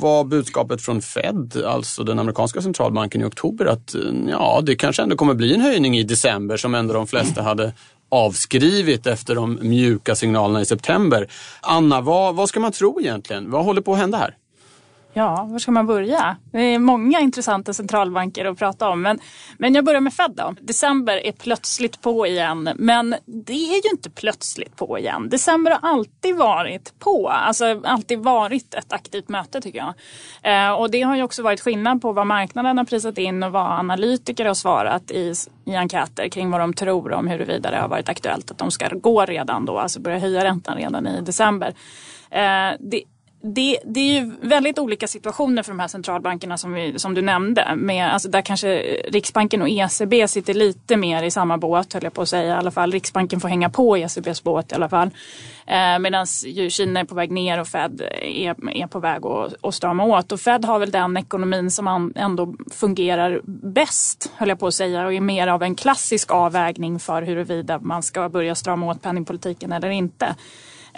var 0.00 0.24
budskapet 0.24 0.82
från 0.82 1.02
Fed, 1.08 1.62
alltså 1.66 2.04
den 2.04 2.18
amerikanska 2.18 2.62
centralbanken 2.62 3.20
i 3.20 3.24
oktober 3.24 3.66
att 3.66 3.94
eh, 3.94 4.00
ja, 4.28 4.60
det 4.62 4.76
kanske 4.76 5.02
ändå 5.02 5.16
kommer 5.16 5.34
bli 5.34 5.54
en 5.54 5.60
höjning 5.60 5.98
i 5.98 6.02
december 6.02 6.56
som 6.56 6.74
ändå 6.74 6.94
de 6.94 7.06
flesta 7.06 7.42
hade 7.42 7.72
avskrivit 8.08 9.06
efter 9.06 9.34
de 9.34 9.58
mjuka 9.62 10.14
signalerna 10.14 10.60
i 10.60 10.64
september. 10.64 11.28
Anna, 11.60 12.00
vad, 12.00 12.34
vad 12.34 12.48
ska 12.48 12.60
man 12.60 12.72
tro 12.72 13.00
egentligen? 13.00 13.50
Vad 13.50 13.64
håller 13.64 13.80
på 13.80 13.92
att 13.92 13.98
hända 13.98 14.18
här? 14.18 14.36
Ja, 15.12 15.48
var 15.50 15.58
ska 15.58 15.70
man 15.70 15.86
börja? 15.86 16.36
Det 16.52 16.60
är 16.60 16.78
många 16.78 17.20
intressanta 17.20 17.72
centralbanker 17.72 18.44
att 18.44 18.58
prata 18.58 18.88
om. 18.88 19.02
Men, 19.02 19.18
men 19.58 19.74
jag 19.74 19.84
börjar 19.84 20.00
med 20.00 20.12
Fed 20.12 20.30
då. 20.36 20.54
December 20.60 21.26
är 21.26 21.32
plötsligt 21.32 22.02
på 22.02 22.26
igen. 22.26 22.70
Men 22.76 23.14
det 23.26 23.52
är 23.52 23.84
ju 23.84 23.90
inte 23.90 24.10
plötsligt 24.10 24.76
på 24.76 24.98
igen. 24.98 25.28
December 25.28 25.70
har 25.70 25.90
alltid 25.90 26.36
varit 26.36 26.98
på. 26.98 27.28
Alltså 27.28 27.82
alltid 27.84 28.18
varit 28.18 28.74
ett 28.74 28.92
aktivt 28.92 29.28
möte 29.28 29.60
tycker 29.60 29.78
jag. 29.78 29.94
Eh, 30.42 30.72
och 30.72 30.90
det 30.90 31.02
har 31.02 31.16
ju 31.16 31.22
också 31.22 31.42
varit 31.42 31.60
skillnad 31.60 32.02
på 32.02 32.12
vad 32.12 32.26
marknaden 32.26 32.78
har 32.78 32.84
prisat 32.84 33.18
in 33.18 33.42
och 33.42 33.52
vad 33.52 33.66
analytiker 33.66 34.44
har 34.44 34.54
svarat 34.54 35.10
i, 35.10 35.34
i 35.64 35.76
enkäter 35.76 36.28
kring 36.28 36.50
vad 36.50 36.60
de 36.60 36.74
tror 36.74 37.12
om 37.12 37.28
huruvida 37.28 37.70
det 37.70 37.76
har 37.76 37.88
varit 37.88 38.08
aktuellt 38.08 38.50
att 38.50 38.58
de 38.58 38.70
ska 38.70 38.88
gå 38.88 39.24
redan 39.24 39.64
då, 39.64 39.78
alltså 39.78 40.00
börja 40.00 40.18
höja 40.18 40.44
räntan 40.44 40.76
redan 40.76 41.06
i 41.06 41.20
december. 41.20 41.74
Eh, 42.30 42.70
det, 42.80 43.02
det, 43.40 43.78
det, 43.84 44.00
är 44.00 44.20
ju 44.20 44.32
väldigt 44.40 44.78
olika 44.78 45.08
situationer 45.08 45.62
för 45.62 45.70
de 45.70 45.80
här 45.80 45.88
centralbankerna 45.88 46.58
som, 46.58 46.72
vi, 46.72 46.98
som 46.98 47.14
du 47.14 47.22
nämnde. 47.22 47.74
Med, 47.76 48.12
alltså 48.12 48.28
där 48.28 48.42
kanske 48.42 48.78
Riksbanken 49.08 49.62
och 49.62 49.68
ECB 49.68 50.28
sitter 50.28 50.54
lite 50.54 50.96
mer 50.96 51.22
i 51.22 51.30
samma 51.30 51.58
båt, 51.58 51.92
höll 51.92 52.04
jag 52.04 52.12
på 52.12 52.22
att 52.22 52.28
säga. 52.28 52.54
I 52.54 52.58
alla 52.58 52.70
fall 52.70 52.92
Riksbanken 52.92 53.40
får 53.40 53.48
hänga 53.48 53.70
på 53.70 53.96
ECBs 53.96 54.42
båt 54.42 54.72
i 54.72 54.74
alla 54.74 54.88
fall. 54.88 55.10
Eh, 55.66 55.98
Medan 55.98 56.26
Kina 56.70 57.00
är 57.00 57.04
på 57.04 57.14
väg 57.14 57.30
ner 57.30 57.60
och 57.60 57.68
Fed 57.68 58.00
är, 58.22 58.76
är 58.76 58.86
på 58.86 59.00
väg 59.00 59.26
att, 59.26 59.64
att 59.64 59.74
strama 59.74 60.04
åt. 60.04 60.32
Och 60.32 60.40
Fed 60.40 60.64
har 60.64 60.78
väl 60.78 60.90
den 60.90 61.16
ekonomin 61.16 61.70
som 61.70 62.12
ändå 62.16 62.54
fungerar 62.70 63.40
bäst, 63.44 64.30
höll 64.36 64.48
jag 64.48 64.58
på 64.58 64.66
att 64.66 64.74
säga. 64.74 65.06
Och 65.06 65.14
är 65.14 65.20
mer 65.20 65.46
av 65.46 65.62
en 65.62 65.74
klassisk 65.74 66.30
avvägning 66.30 67.00
för 67.00 67.22
huruvida 67.22 67.78
man 67.78 68.02
ska 68.02 68.28
börja 68.28 68.54
strama 68.54 68.86
åt 68.86 69.02
penningpolitiken 69.02 69.72
eller 69.72 69.90
inte. 69.90 70.36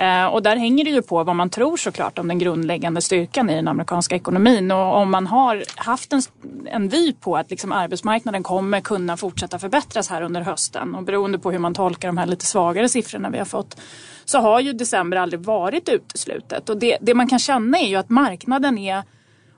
Eh, 0.00 0.26
och 0.26 0.42
där 0.42 0.56
hänger 0.56 0.84
det 0.84 0.90
ju 0.90 1.02
på 1.02 1.24
vad 1.24 1.36
man 1.36 1.50
tror 1.50 1.76
såklart 1.76 2.18
om 2.18 2.28
den 2.28 2.38
grundläggande 2.38 3.00
styrkan 3.00 3.50
i 3.50 3.54
den 3.54 3.68
amerikanska 3.68 4.16
ekonomin. 4.16 4.70
Och 4.70 4.96
om 4.96 5.10
man 5.10 5.26
har 5.26 5.64
haft 5.76 6.12
en, 6.12 6.22
en 6.66 6.88
vy 6.88 7.12
på 7.12 7.36
att 7.36 7.50
liksom 7.50 7.72
arbetsmarknaden 7.72 8.42
kommer 8.42 8.80
kunna 8.80 9.16
fortsätta 9.16 9.58
förbättras 9.58 10.10
här 10.10 10.22
under 10.22 10.40
hösten 10.40 10.94
och 10.94 11.02
beroende 11.02 11.38
på 11.38 11.50
hur 11.50 11.58
man 11.58 11.74
tolkar 11.74 12.08
de 12.08 12.18
här 12.18 12.26
lite 12.26 12.46
svagare 12.46 12.88
siffrorna 12.88 13.30
vi 13.30 13.38
har 13.38 13.44
fått 13.44 13.80
så 14.24 14.38
har 14.38 14.60
ju 14.60 14.72
december 14.72 15.16
aldrig 15.16 15.40
varit 15.40 15.88
uteslutet. 15.88 16.68
Och 16.68 16.76
det, 16.76 16.98
det 17.00 17.14
man 17.14 17.28
kan 17.28 17.38
känna 17.38 17.78
är 17.78 17.88
ju 17.88 17.96
att 17.96 18.08
marknaden 18.10 18.78
är 18.78 19.02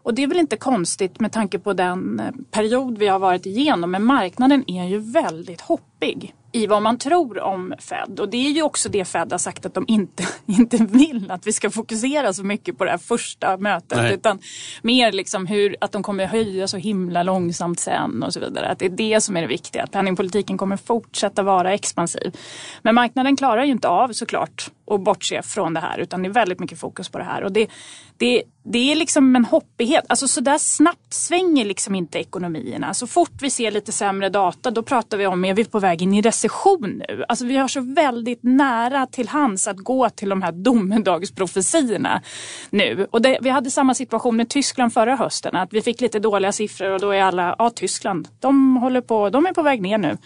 och 0.03 0.15
det 0.15 0.23
är 0.23 0.27
väl 0.27 0.39
inte 0.39 0.57
konstigt 0.57 1.21
med 1.21 1.33
tanke 1.33 1.59
på 1.59 1.73
den 1.73 2.21
eh, 2.21 2.27
period 2.51 2.99
vi 2.99 3.07
har 3.09 3.19
varit 3.19 3.47
igenom. 3.47 3.91
Men 3.91 4.05
marknaden 4.05 4.71
är 4.71 4.85
ju 4.85 4.99
väldigt 4.99 5.61
hoppig 5.61 6.35
i 6.53 6.67
vad 6.67 6.83
man 6.83 6.99
tror 6.99 7.41
om 7.41 7.75
Fed. 7.79 8.21
Och 8.21 8.29
det 8.29 8.47
är 8.47 8.51
ju 8.51 8.63
också 8.63 8.89
det 8.89 9.05
Fed 9.05 9.33
har 9.33 9.39
sagt 9.39 9.67
att 9.67 9.75
de 9.75 9.85
inte, 9.89 10.27
inte 10.47 10.77
vill 10.77 11.31
att 11.31 11.47
vi 11.47 11.53
ska 11.53 11.71
fokusera 11.71 12.33
så 12.33 12.45
mycket 12.45 12.79
på 12.79 12.85
det 12.85 12.91
här 12.91 12.99
första 12.99 13.57
mötet. 13.57 13.99
Nej. 13.99 14.15
Utan 14.15 14.39
mer 14.83 15.13
liksom 15.13 15.47
hur, 15.47 15.77
att 15.81 15.93
de 15.93 16.03
kommer 16.03 16.27
höja 16.27 16.69
så 16.69 16.77
himla 16.77 17.23
långsamt 17.23 17.81
sen 17.81 18.23
och 18.23 18.33
så 18.33 18.41
vidare. 18.41 18.69
Att 18.69 18.79
det 18.79 18.87
är 18.87 18.91
det 18.91 19.21
som 19.21 19.37
är 19.37 19.41
det 19.41 19.47
viktiga. 19.47 19.83
Att 19.83 19.91
penningpolitiken 19.91 20.59
kommer 20.59 20.77
fortsätta 20.77 21.43
vara 21.43 21.73
expansiv. 21.75 22.37
Men 22.83 22.95
marknaden 22.95 23.37
klarar 23.37 23.65
ju 23.65 23.73
inte 23.73 23.89
av 23.89 24.13
såklart 24.13 24.71
och 24.93 25.01
bortse 25.01 25.43
från 25.43 25.75
det 25.75 25.81
här 25.81 25.99
utan 25.99 26.23
det 26.23 26.29
är 26.29 26.33
väldigt 26.33 26.61
mycket 26.61 26.81
fokus 26.81 27.09
på 27.09 27.19
det 27.19 27.25
här. 27.25 27.45
Och 27.45 27.53
det, 27.53 27.71
det, 28.17 28.43
det 28.65 28.93
är 28.93 28.97
liksom 28.97 29.37
en 29.37 29.45
hoppighet. 29.45 30.05
Alltså 30.09 30.29
så 30.29 30.41
där 30.41 30.59
snabbt 30.59 31.15
svänger 31.15 31.65
liksom 31.65 31.95
inte 31.95 32.19
ekonomierna. 32.19 32.95
Så 32.95 33.07
fort 33.07 33.33
vi 33.41 33.51
ser 33.51 33.71
lite 33.71 33.93
sämre 33.93 34.29
data 34.29 34.71
då 34.71 34.83
pratar 34.83 35.19
vi 35.19 35.27
om, 35.27 35.45
är 35.45 35.55
vi 35.55 35.65
på 35.65 35.79
väg 35.79 36.03
in 36.03 36.15
i 36.15 36.23
recession 36.23 37.03
nu? 37.09 37.25
Alltså 37.29 37.45
vi 37.45 37.57
har 37.57 37.69
så 37.69 37.81
väldigt 37.81 38.43
nära 38.43 39.07
till 39.07 39.29
hands 39.29 39.69
att 39.69 39.77
gå 39.77 40.11
till 40.11 40.29
de 40.29 40.43
här 40.43 40.53
domedagsprofetiorna 40.53 42.23
nu. 42.71 43.07
Och 43.11 43.23
det, 43.23 43.39
vi 43.43 43.51
hade 43.51 43.71
samma 43.71 43.95
situation 43.95 44.37
med 44.37 44.49
Tyskland 44.49 44.93
förra 44.93 45.17
hösten. 45.17 45.57
Att 45.57 45.73
vi 45.73 45.83
fick 45.83 46.01
lite 46.01 46.19
dåliga 46.19 46.53
siffror 46.53 46.91
och 46.91 47.01
då 47.01 47.11
är 47.11 47.23
alla, 47.23 47.57
ja 47.59 47.71
Tyskland, 47.71 48.29
de 48.41 48.77
håller 48.77 49.01
på, 49.01 49.31
de 49.31 49.47
är 49.47 49.53
på 49.53 49.63
väg 49.63 49.83
ner 49.83 49.99
nu. 49.99 50.19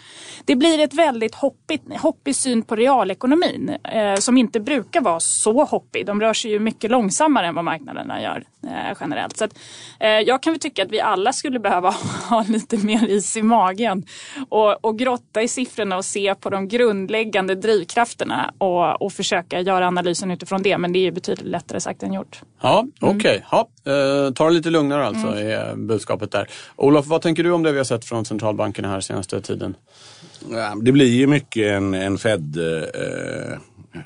Det 0.45 0.55
blir 0.55 0.79
ett 0.79 0.93
väldigt 0.93 1.35
hoppigt, 1.35 1.83
hoppig 1.99 2.35
syn 2.35 2.63
på 2.63 2.75
realekonomin 2.75 3.69
eh, 3.69 4.15
som 4.15 4.37
inte 4.37 4.56
brukar 4.59 5.01
vara 5.01 5.19
så 5.19 5.63
hoppig. 5.63 6.05
De 6.05 6.21
rör 6.21 6.33
sig 6.33 6.51
ju 6.51 6.59
mycket 6.59 6.91
långsammare 6.91 7.47
än 7.47 7.55
vad 7.55 7.65
marknaderna 7.65 8.21
gör 8.21 8.43
eh, 8.63 8.97
generellt. 8.99 9.37
Så 9.37 9.45
att, 9.45 9.59
eh, 9.99 10.09
jag 10.09 10.43
kan 10.43 10.53
väl 10.53 10.59
tycka 10.59 10.83
att 10.83 10.91
vi 10.91 11.01
alla 11.01 11.33
skulle 11.33 11.59
behöva 11.59 11.89
ha 12.29 12.45
lite 12.47 12.77
mer 12.77 13.07
is 13.07 13.37
i 13.37 13.41
magen 13.41 14.05
och, 14.49 14.85
och 14.85 14.99
grotta 14.99 15.41
i 15.41 15.47
siffrorna 15.47 15.97
och 15.97 16.05
se 16.05 16.35
på 16.35 16.49
de 16.49 16.67
grundläggande 16.67 17.55
drivkrafterna 17.55 18.53
och, 18.57 19.01
och 19.01 19.13
försöka 19.13 19.61
göra 19.61 19.87
analysen 19.87 20.31
utifrån 20.31 20.61
det. 20.61 20.77
Men 20.77 20.93
det 20.93 21.07
är 21.07 21.11
betydligt 21.11 21.47
lättare 21.47 21.79
sagt 21.79 22.03
än 22.03 22.13
gjort. 22.13 22.41
Ja, 22.61 22.87
okej. 22.99 23.15
Okay. 23.15 23.41
Ja, 23.51 23.67
uh, 23.93 24.33
ta 24.33 24.45
det 24.45 24.51
lite 24.51 24.69
lugnare 24.69 25.05
alltså 25.05 25.27
mm. 25.27 25.47
är 25.47 25.75
budskapet 25.75 26.31
där. 26.31 26.49
Olof, 26.75 27.07
vad 27.07 27.21
tänker 27.21 27.43
du 27.43 27.51
om 27.51 27.63
det 27.63 27.71
vi 27.71 27.77
har 27.77 27.85
sett 27.85 28.05
från 28.05 28.25
centralbankerna 28.25 28.87
här 28.87 29.01
senaste 29.01 29.41
tiden? 29.41 29.75
Det 30.81 30.91
blir 30.91 31.13
ju 31.13 31.27
mycket 31.27 31.71
en, 31.71 31.93
en 31.93 32.17
Fed 32.17 32.57
uh, 32.57 33.57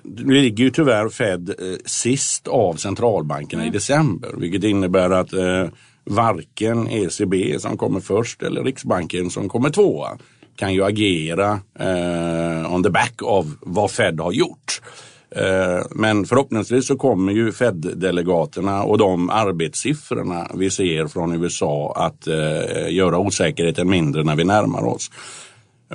nu 0.03 0.33
ligger 0.33 0.63
ju 0.63 0.69
tyvärr 0.69 1.09
Fed 1.09 1.49
eh, 1.49 1.55
sist 1.85 2.47
av 2.47 2.75
centralbankerna 2.75 3.63
mm. 3.63 3.73
i 3.73 3.77
december, 3.77 4.29
vilket 4.37 4.63
innebär 4.63 5.09
att 5.09 5.33
eh, 5.33 5.65
varken 6.03 6.87
ECB 6.87 7.59
som 7.59 7.77
kommer 7.77 7.99
först 7.99 8.43
eller 8.43 8.63
Riksbanken 8.63 9.29
som 9.29 9.49
kommer 9.49 9.69
tvåa 9.69 10.17
kan 10.55 10.73
ju 10.73 10.83
agera 10.83 11.59
eh, 11.79 12.73
on 12.73 12.83
the 12.83 12.89
back 12.89 13.21
av 13.23 13.55
vad 13.61 13.91
Fed 13.91 14.19
har 14.19 14.31
gjort. 14.31 14.81
Eh, 15.35 15.85
men 15.91 16.25
förhoppningsvis 16.25 16.87
så 16.87 16.97
kommer 16.97 17.31
ju 17.31 17.51
Fed-delegaterna 17.51 18.83
och 18.83 18.97
de 18.97 19.29
arbetssiffrorna 19.29 20.47
vi 20.53 20.69
ser 20.69 21.07
från 21.07 21.43
USA 21.43 21.93
att 21.95 22.27
eh, 22.27 22.93
göra 22.93 23.17
osäkerheten 23.17 23.89
mindre 23.89 24.23
när 24.23 24.35
vi 24.35 24.43
närmar 24.43 24.85
oss. 24.85 25.11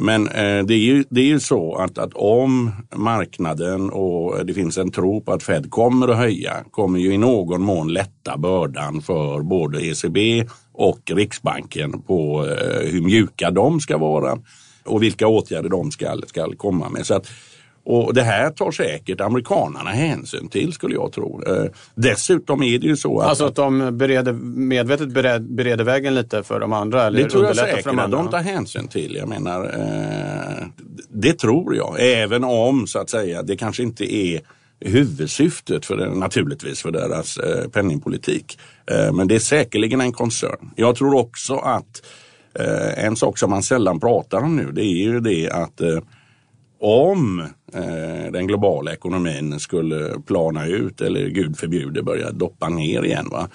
Men 0.01 0.29
eh, 0.29 0.65
det, 0.65 0.75
är 0.75 0.79
ju, 0.79 1.05
det 1.11 1.21
är 1.21 1.25
ju 1.25 1.41
så 1.41 1.75
att, 1.75 1.99
att 1.99 2.15
om 2.15 2.73
marknaden 2.97 3.91
och 3.91 4.47
det 4.47 4.55
finns 4.55 4.79
en 4.79 4.91
tro 4.91 5.21
på 5.21 5.33
att 5.33 5.43
Fed 5.43 5.71
kommer 5.71 6.09
att 6.09 6.17
höja, 6.17 6.55
kommer 6.71 6.99
ju 6.99 7.15
i 7.15 7.19
någon 7.19 7.63
mån 7.63 7.93
lätta 7.93 8.37
bördan 8.37 9.03
för 9.03 9.43
både 9.43 9.87
ECB 9.87 10.45
och 10.73 11.11
Riksbanken 11.11 12.03
på 12.03 12.47
eh, 12.47 12.91
hur 12.91 13.03
mjuka 13.03 13.51
de 13.51 13.81
ska 13.81 13.99
vara 13.99 14.39
och 14.85 15.03
vilka 15.03 15.27
åtgärder 15.27 15.69
de 15.69 15.91
ska, 15.91 16.21
ska 16.27 16.53
komma 16.57 16.89
med. 16.89 17.07
Så 17.07 17.15
att 17.15 17.27
och 17.89 18.15
det 18.15 18.23
här 18.23 18.51
tar 18.51 18.71
säkert 18.71 19.21
amerikanarna 19.21 19.91
hänsyn 19.91 20.49
till 20.49 20.73
skulle 20.73 20.95
jag 20.95 21.13
tro. 21.13 21.43
Eh, 21.47 21.65
dessutom 21.95 22.63
är 22.63 22.79
det 22.79 22.87
ju 22.87 22.97
så 22.97 23.21
att... 23.21 23.29
Alltså 23.29 23.45
att 23.45 23.55
de 23.55 23.99
bereder, 23.99 24.33
medvetet 24.33 25.09
bereder, 25.09 25.39
bereder 25.39 25.85
vägen 25.85 26.15
lite 26.15 26.43
för 26.43 26.61
de 26.61 26.73
andra? 26.73 27.07
Eller 27.07 27.23
det 27.23 27.31
tror 27.31 27.45
jag 27.45 27.57
säkert 27.57 27.87
att 27.87 28.11
de 28.11 28.29
tar 28.29 28.39
hänsyn 28.39 28.89
till. 28.89 29.15
Jag 29.15 29.29
menar, 29.29 29.65
eh, 29.65 30.67
det 31.09 31.39
tror 31.39 31.77
jag. 31.77 31.97
Även 31.99 32.45
om 32.45 32.87
så 32.87 32.99
att 32.99 33.11
säga 33.11 33.43
det 33.43 33.57
kanske 33.57 33.83
inte 33.83 34.15
är 34.17 34.41
huvudsyftet 34.81 35.87
för 35.87 35.97
det, 35.97 36.15
naturligtvis 36.15 36.83
för 36.83 36.91
deras 36.91 37.39
eh, 37.39 37.69
penningpolitik. 37.69 38.59
Eh, 38.91 39.13
men 39.13 39.29
det 39.29 39.35
är 39.35 39.39
säkerligen 39.39 40.01
en 40.01 40.13
koncern. 40.13 40.71
Jag 40.77 40.97
tror 40.97 41.15
också 41.15 41.57
att 41.57 42.03
eh, 42.59 43.05
en 43.05 43.17
sak 43.17 43.39
som 43.39 43.51
man 43.51 43.63
sällan 43.63 44.01
pratar 44.01 44.39
om 44.39 44.57
nu 44.57 44.73
det 44.73 44.83
är 44.85 45.05
ju 45.05 45.21
det 45.21 45.51
att 45.51 45.81
eh, 45.81 45.99
om 46.81 47.49
den 48.33 48.47
globala 48.47 48.93
ekonomin 48.93 49.61
skulle 49.61 50.21
plana 50.27 50.67
ut 50.67 51.01
eller 51.01 51.29
gud 51.29 51.59
förbjude 51.59 52.03
börja 52.03 52.31
doppa 52.31 52.69
ner 52.69 53.05
igen. 53.05 53.29
Va? 53.31 53.49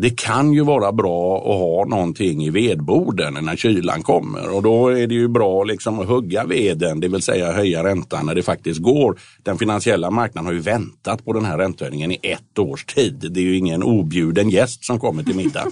Det 0.00 0.10
kan 0.18 0.52
ju 0.52 0.64
vara 0.64 0.92
bra 0.92 1.36
att 1.36 1.58
ha 1.58 1.84
någonting 1.96 2.44
i 2.44 2.50
vedboden 2.50 3.38
när 3.40 3.56
kylan 3.56 4.02
kommer 4.02 4.54
och 4.56 4.62
då 4.62 4.88
är 4.88 5.06
det 5.06 5.14
ju 5.14 5.28
bra 5.28 5.64
liksom 5.64 6.00
att 6.00 6.06
hugga 6.06 6.44
veden, 6.44 7.00
det 7.00 7.08
vill 7.08 7.22
säga 7.22 7.52
höja 7.52 7.84
räntan 7.84 8.26
när 8.26 8.34
det 8.34 8.42
faktiskt 8.42 8.80
går. 8.80 9.18
Den 9.42 9.58
finansiella 9.58 10.10
marknaden 10.10 10.46
har 10.46 10.52
ju 10.52 10.60
väntat 10.60 11.24
på 11.24 11.32
den 11.32 11.44
här 11.44 11.58
räntehöjningen 11.58 12.12
i 12.12 12.18
ett 12.22 12.58
års 12.58 12.84
tid. 12.84 13.26
Det 13.30 13.40
är 13.40 13.44
ju 13.44 13.56
ingen 13.56 13.82
objuden 13.82 14.50
gäst 14.50 14.84
som 14.84 15.00
kommer 15.00 15.22
till 15.22 15.36
middag. 15.36 15.66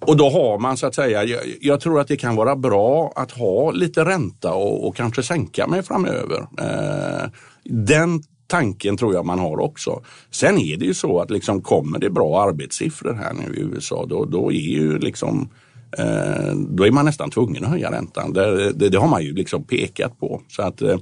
Och 0.00 0.16
då 0.16 0.30
har 0.30 0.58
man 0.58 0.76
så 0.76 0.86
att 0.86 0.94
säga, 0.94 1.24
jag, 1.24 1.40
jag, 1.60 1.80
tror 1.80 2.00
att 2.00 2.08
det 2.08 2.16
kan 2.16 2.36
vara 2.36 2.56
bra 2.56 3.12
att 3.16 3.30
ha 3.30 3.70
lite 3.70 4.04
ränta 4.04 4.54
och, 4.54 4.88
och 4.88 4.96
kanske 4.96 5.22
sänka 5.22 5.66
med 5.66 5.86
framöver. 5.86 6.46
Eh, 6.58 7.30
den 7.64 8.22
tanken 8.46 8.96
tror 8.96 9.14
jag 9.14 9.26
man 9.26 9.38
har 9.38 9.60
också. 9.60 10.02
Sen 10.30 10.58
är 10.58 10.76
det 10.76 10.84
ju 10.84 10.94
så 10.94 11.20
att 11.20 11.30
liksom 11.30 11.62
kommer 11.62 11.98
det 11.98 12.10
bra 12.10 12.42
arbetssiffror 12.42 13.12
här 13.12 13.32
nu 13.32 13.56
i 13.56 13.60
USA 13.60 14.06
då, 14.08 14.24
då 14.24 14.52
är 14.52 14.70
ju 14.70 14.98
liksom 14.98 15.48
eh, 15.98 16.54
då 16.54 16.86
är 16.86 16.90
man 16.90 17.04
nästan 17.04 17.30
tvungen 17.30 17.64
att 17.64 17.70
höja 17.70 17.92
räntan. 17.92 18.32
Det, 18.32 18.72
det, 18.72 18.88
det 18.88 18.98
har 18.98 19.08
man 19.08 19.22
ju 19.22 19.34
liksom 19.34 19.64
pekat 19.64 20.20
på. 20.20 20.42
Så 20.48 20.62
att 20.62 20.82
Eh, 20.82 20.98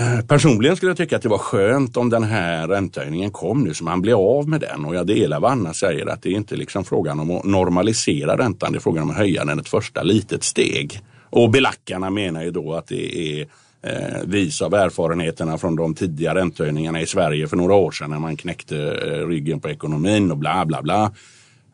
Eh, 0.00 0.20
personligen 0.20 0.76
skulle 0.76 0.90
jag 0.90 0.96
tycka 0.96 1.16
att 1.16 1.22
det 1.22 1.28
var 1.28 1.38
skönt 1.38 1.96
om 1.96 2.10
den 2.10 2.22
här 2.22 2.68
räntehöjningen 2.68 3.30
kom 3.30 3.64
nu 3.64 3.74
så 3.74 3.84
man 3.84 4.02
blir 4.02 4.38
av 4.38 4.48
med 4.48 4.60
den 4.60 4.84
och 4.84 4.94
jag 4.94 5.06
delar 5.06 5.40
vad 5.40 5.52
Anna 5.52 5.72
säger 5.72 6.06
att 6.06 6.22
det 6.22 6.28
är 6.28 6.34
inte 6.34 6.56
liksom 6.56 6.84
frågan 6.84 7.20
om 7.20 7.30
att 7.30 7.44
normalisera 7.44 8.38
räntan, 8.38 8.72
det 8.72 8.78
är 8.78 8.80
frågan 8.80 9.02
om 9.02 9.10
att 9.10 9.16
höja 9.16 9.44
den 9.44 9.58
ett 9.58 9.68
första 9.68 10.02
litet 10.02 10.44
steg. 10.44 11.00
Och 11.30 11.50
belackarna 11.50 12.10
menar 12.10 12.42
ju 12.42 12.50
då 12.50 12.74
att 12.74 12.86
det 12.86 13.18
är 13.18 13.46
eh, 13.82 14.22
vis 14.24 14.62
av 14.62 14.74
erfarenheterna 14.74 15.58
från 15.58 15.76
de 15.76 15.94
tidiga 15.94 16.34
räntehöjningarna 16.34 17.00
i 17.00 17.06
Sverige 17.06 17.48
för 17.48 17.56
några 17.56 17.74
år 17.74 17.90
sedan 17.90 18.10
när 18.10 18.18
man 18.18 18.36
knäckte 18.36 18.76
eh, 18.76 19.26
ryggen 19.26 19.60
på 19.60 19.68
ekonomin 19.68 20.30
och 20.30 20.38
bla 20.38 20.66
bla 20.66 20.82
bla. 20.82 21.12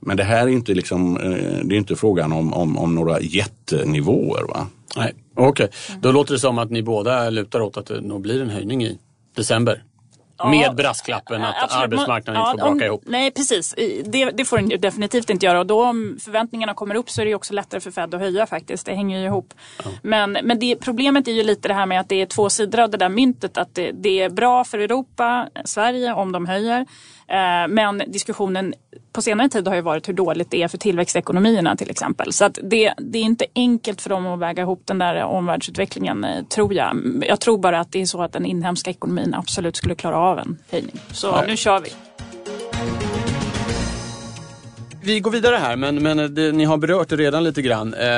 Men 0.00 0.16
det 0.16 0.24
här 0.24 0.42
är 0.42 0.50
inte, 0.50 0.74
liksom, 0.74 1.16
eh, 1.16 1.64
det 1.64 1.74
är 1.74 1.78
inte 1.78 1.96
frågan 1.96 2.32
om, 2.32 2.54
om, 2.54 2.78
om 2.78 2.94
några 2.94 3.20
jättenivåer. 3.20 4.42
Va? 4.42 4.66
Nej, 4.96 5.12
Okej, 5.34 5.64
okay. 5.64 5.96
då 6.00 6.12
låter 6.12 6.32
det 6.32 6.38
som 6.38 6.58
att 6.58 6.70
ni 6.70 6.82
båda 6.82 7.30
lutar 7.30 7.60
åt 7.60 7.76
att 7.76 7.86
det 7.86 8.00
nog 8.00 8.20
blir 8.20 8.42
en 8.42 8.50
höjning 8.50 8.84
i 8.84 8.98
december. 9.36 9.82
Ja, 10.38 10.48
med 10.48 10.74
brasklappen 10.74 11.42
att 11.42 11.62
absolut. 11.62 11.84
arbetsmarknaden 11.84 12.42
ja, 12.42 12.50
inte 12.50 12.62
får 12.62 12.70
braka 12.70 12.86
ihop. 12.86 13.02
Nej, 13.06 13.30
precis. 13.30 13.74
Det, 14.04 14.30
det, 14.30 14.44
får 14.44 14.58
den 14.58 14.80
definitivt 14.80 15.30
inte 15.30 15.46
göra. 15.46 15.58
Och 15.58 15.66
då 15.66 15.84
om 15.84 16.18
förväntningarna 16.20 16.74
kommer 16.74 16.94
upp 16.94 17.10
så 17.10 17.20
är 17.20 17.26
det 17.26 17.34
också 17.34 17.54
lättare 17.54 17.80
för 17.80 17.90
Fed 17.90 18.14
att 18.14 18.20
höja 18.20 18.46
faktiskt. 18.46 18.86
Det 18.86 18.94
hänger 18.94 19.18
ju 19.18 19.24
ihop. 19.24 19.54
Ja. 19.84 19.90
Men, 20.02 20.32
men 20.32 20.58
det, 20.58 20.76
problemet 20.76 21.28
är 21.28 21.32
ju 21.32 21.42
lite 21.42 21.68
det 21.68 21.74
här 21.74 21.86
med 21.86 22.00
att 22.00 22.08
det 22.08 22.22
är 22.22 22.26
två 22.26 22.50
sidor 22.50 22.80
av 22.80 22.90
det 22.90 22.96
där 22.96 23.08
myntet. 23.08 23.58
Att 23.58 23.74
det, 23.74 23.92
det 23.92 24.20
är 24.20 24.30
bra 24.30 24.64
för 24.64 24.78
Europa, 24.78 25.48
Sverige, 25.64 26.12
om 26.12 26.32
de 26.32 26.46
höjer. 26.46 26.86
Eh, 27.28 27.68
men 27.68 28.02
diskussionen 28.06 28.74
på 29.12 29.22
senare 29.22 29.48
tid 29.48 29.68
har 29.68 29.74
ju 29.74 29.80
varit 29.80 30.08
hur 30.08 30.12
dåligt 30.14 30.50
det 30.50 30.62
är 30.62 30.68
för 30.68 30.78
tillväxtekonomierna 30.78 31.76
till 31.76 31.90
exempel. 31.90 32.32
Så 32.32 32.44
att 32.44 32.58
det, 32.62 32.94
det 32.98 33.18
är 33.18 33.22
inte 33.22 33.46
enkelt 33.54 34.00
för 34.00 34.10
dem 34.10 34.26
att 34.26 34.38
väga 34.38 34.62
ihop 34.62 34.82
den 34.84 34.98
där 34.98 35.22
omvärldsutvecklingen 35.22 36.24
eh, 36.24 36.44
tror 36.44 36.74
jag. 36.74 37.22
Jag 37.28 37.40
tror 37.40 37.58
bara 37.58 37.80
att 37.80 37.92
det 37.92 38.02
är 38.02 38.06
så 38.06 38.22
att 38.22 38.32
den 38.32 38.46
inhemska 38.46 38.90
ekonomin 38.90 39.34
absolut 39.34 39.76
skulle 39.76 39.94
klara 39.94 40.18
av 40.18 40.38
en 40.38 40.58
höjning. 40.70 41.00
Så 41.12 41.36
Nej. 41.36 41.44
nu 41.46 41.56
kör 41.56 41.80
vi 41.80 41.88
vi 45.04 45.20
går 45.20 45.30
vidare 45.30 45.56
här, 45.56 45.76
men, 45.76 46.02
men 46.02 46.34
det, 46.34 46.52
ni 46.52 46.64
har 46.64 46.76
berört 46.76 47.08
det 47.08 47.16
redan 47.16 47.44
lite 47.44 47.62
grann. 47.62 47.94
Eh, 47.94 48.08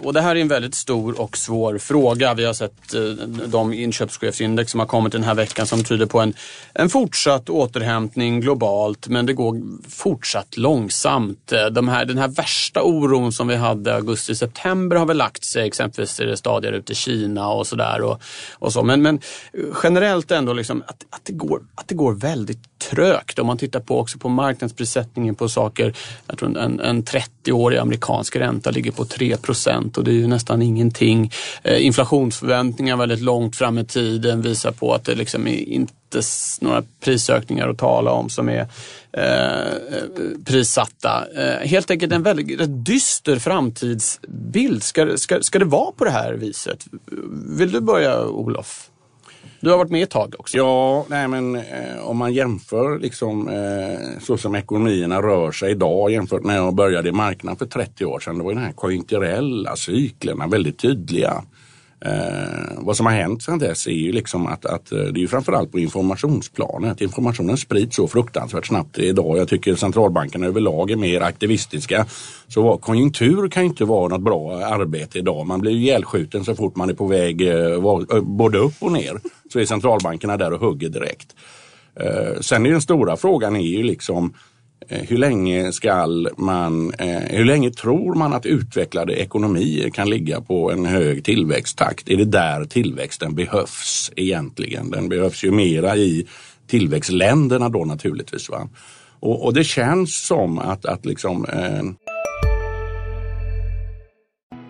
och 0.00 0.12
det 0.12 0.20
här 0.20 0.36
är 0.36 0.40
en 0.40 0.48
väldigt 0.48 0.74
stor 0.74 1.20
och 1.20 1.36
svår 1.36 1.78
fråga. 1.78 2.34
Vi 2.34 2.44
har 2.44 2.52
sett 2.52 2.94
eh, 2.94 3.00
de 3.46 3.72
inköpschefsindex 3.72 4.70
som 4.70 4.80
har 4.80 4.86
kommit 4.86 5.12
den 5.12 5.22
här 5.22 5.34
veckan 5.34 5.66
som 5.66 5.84
tyder 5.84 6.06
på 6.06 6.20
en, 6.20 6.34
en 6.74 6.88
fortsatt 6.88 7.50
återhämtning 7.50 8.40
globalt, 8.40 9.08
men 9.08 9.26
det 9.26 9.32
går 9.32 9.60
fortsatt 9.88 10.56
långsamt. 10.56 11.52
Eh, 11.52 11.66
de 11.66 11.88
här, 11.88 12.04
den 12.04 12.18
här 12.18 12.28
värsta 12.28 12.82
oron 12.82 13.32
som 13.32 13.48
vi 13.48 13.56
hade 13.56 13.94
augusti-september 13.94 14.96
har 14.96 15.06
väl 15.06 15.16
lagt 15.16 15.44
sig, 15.44 15.66
exempelvis 15.66 16.20
i 16.20 16.24
det 16.24 16.36
stadier 16.36 16.72
ute 16.72 16.92
i 16.92 16.96
Kina 16.96 17.48
och 17.48 17.66
sådär. 17.66 18.02
Och, 18.02 18.22
och 18.52 18.72
så. 18.72 18.82
men, 18.82 19.02
men 19.02 19.20
generellt 19.82 20.30
ändå 20.30 20.52
liksom 20.52 20.82
att, 20.86 21.06
att, 21.10 21.24
det 21.24 21.32
går, 21.32 21.62
att 21.74 21.88
det 21.88 21.94
går 21.94 22.12
väldigt 22.12 22.71
trögt. 22.90 23.38
Om 23.38 23.46
man 23.46 23.58
tittar 23.58 23.80
på 23.80 23.98
också 23.98 24.18
på 24.18 24.28
marknadsprissättningen 24.28 25.34
på 25.34 25.48
saker. 25.48 25.94
Jag 26.26 26.38
tror 26.38 26.58
en, 26.58 26.80
en 26.80 27.04
30-årig 27.04 27.78
amerikansk 27.78 28.36
ränta 28.36 28.70
ligger 28.70 28.92
på 28.92 29.04
3 29.04 29.36
procent 29.36 29.98
och 29.98 30.04
det 30.04 30.10
är 30.10 30.14
ju 30.14 30.26
nästan 30.26 30.62
ingenting. 30.62 31.32
Eh, 31.62 31.86
inflationsförväntningar 31.86 32.96
väldigt 32.96 33.20
långt 33.20 33.56
fram 33.56 33.78
i 33.78 33.84
tiden 33.84 34.42
visar 34.42 34.72
på 34.72 34.94
att 34.94 35.04
det 35.04 35.14
liksom 35.14 35.46
är 35.46 35.68
inte 35.68 35.92
några 36.60 36.82
prisökningar 37.00 37.68
att 37.68 37.78
tala 37.78 38.10
om 38.10 38.30
som 38.30 38.48
är 38.48 38.68
eh, 39.12 39.78
prissatta. 40.44 41.24
Eh, 41.36 41.68
helt 41.68 41.90
enkelt 41.90 42.12
en 42.12 42.22
väldigt 42.22 42.58
dyster 42.86 43.38
framtidsbild. 43.38 44.82
Ska, 44.82 45.16
ska, 45.16 45.42
ska 45.42 45.58
det 45.58 45.64
vara 45.64 45.92
på 45.92 46.04
det 46.04 46.10
här 46.10 46.32
viset? 46.32 46.86
Vill 47.58 47.72
du 47.72 47.80
börja 47.80 48.24
Olof? 48.24 48.91
Du 49.62 49.70
har 49.70 49.78
varit 49.78 49.90
med 49.90 50.02
ett 50.02 50.10
tag 50.10 50.34
också. 50.38 50.56
Ja, 50.56 51.06
nej 51.08 51.28
men 51.28 51.56
eh, 51.56 51.98
om 52.04 52.16
man 52.16 52.32
jämför 52.32 52.98
liksom, 52.98 53.48
eh, 53.48 54.20
så 54.20 54.36
som 54.36 54.54
ekonomierna 54.54 55.22
rör 55.22 55.52
sig 55.52 55.70
idag 55.70 56.12
jämfört 56.12 56.42
med 56.42 56.56
när 56.56 56.62
jag 56.62 56.74
började 56.74 57.08
i 57.08 57.12
marknaden 57.12 57.58
för 57.58 57.66
30 57.66 58.04
år 58.04 58.20
sedan. 58.20 58.38
Då 58.38 58.44
var 58.44 58.54
de 58.54 58.60
här 58.60 58.72
konjunkturella 58.72 59.76
cyklerna 59.76 60.46
väldigt 60.46 60.78
tydliga. 60.78 61.42
Eh, 62.04 62.72
vad 62.76 62.96
som 62.96 63.06
har 63.06 63.12
hänt 63.12 63.42
sedan 63.42 63.58
dess 63.58 63.86
är 63.86 63.90
ju 63.90 64.12
liksom 64.12 64.46
att, 64.46 64.66
att 64.66 64.92
eh, 64.92 64.98
det 64.98 65.18
är 65.18 65.22
ju 65.22 65.28
framförallt 65.28 65.72
på 65.72 65.78
informationsplanet. 65.78 67.00
Informationen 67.00 67.56
sprids 67.56 67.96
så 67.96 68.08
fruktansvärt 68.08 68.66
snabbt 68.66 68.98
idag. 68.98 69.38
Jag 69.38 69.48
tycker 69.48 69.74
centralbankerna 69.74 70.46
överlag 70.46 70.90
är 70.90 70.96
mer 70.96 71.20
aktivistiska. 71.20 72.06
Så 72.48 72.76
konjunktur 72.76 73.48
kan 73.48 73.64
inte 73.64 73.84
vara 73.84 74.08
något 74.08 74.20
bra 74.20 74.64
arbete 74.64 75.18
idag. 75.18 75.46
Man 75.46 75.60
blir 75.60 75.72
ju 75.72 75.78
ihjälskjuten 75.78 76.44
så 76.44 76.54
fort 76.54 76.76
man 76.76 76.90
är 76.90 76.94
på 76.94 77.06
väg 77.06 77.40
eh, 77.40 77.56
eh 77.56 78.20
både 78.22 78.58
upp 78.58 78.76
och 78.78 78.92
ner. 78.92 79.20
Så 79.52 79.58
är 79.58 79.64
centralbankerna 79.64 80.36
där 80.36 80.52
och 80.52 80.60
hugger 80.60 80.88
direkt. 80.88 81.36
Eh, 82.00 82.40
sen 82.40 82.66
är 82.66 82.70
den 82.70 82.82
stora 82.82 83.16
frågan 83.16 83.56
är 83.56 83.60
ju 83.60 83.82
liksom 83.82 84.34
Eh, 84.88 85.02
hur 85.08 85.16
länge 85.16 85.72
ska 85.72 86.06
man, 86.36 86.94
eh, 86.94 87.22
hur 87.30 87.44
länge 87.44 87.70
tror 87.70 88.14
man 88.14 88.32
att 88.32 88.46
utvecklade 88.46 89.12
ekonomier 89.12 89.90
kan 89.90 90.10
ligga 90.10 90.40
på 90.40 90.72
en 90.72 90.86
hög 90.86 91.24
tillväxttakt? 91.24 92.08
Är 92.08 92.16
det 92.16 92.24
där 92.24 92.64
tillväxten 92.64 93.34
behövs 93.34 94.12
egentligen? 94.16 94.90
Den 94.90 95.08
behövs 95.08 95.44
ju 95.44 95.50
mera 95.50 95.96
i 95.96 96.26
tillväxtländerna 96.66 97.68
då 97.68 97.84
naturligtvis. 97.84 98.50
Va? 98.50 98.68
Och, 99.20 99.44
och 99.44 99.54
det 99.54 99.64
känns 99.64 100.26
som 100.26 100.58
att, 100.58 100.86
att 100.86 101.06
liksom 101.06 101.44
eh... 101.44 101.82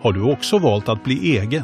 Har 0.01 0.13
du 0.13 0.21
också 0.21 0.57
valt 0.57 0.89
att 0.89 1.03
bli 1.03 1.37
egen? 1.37 1.63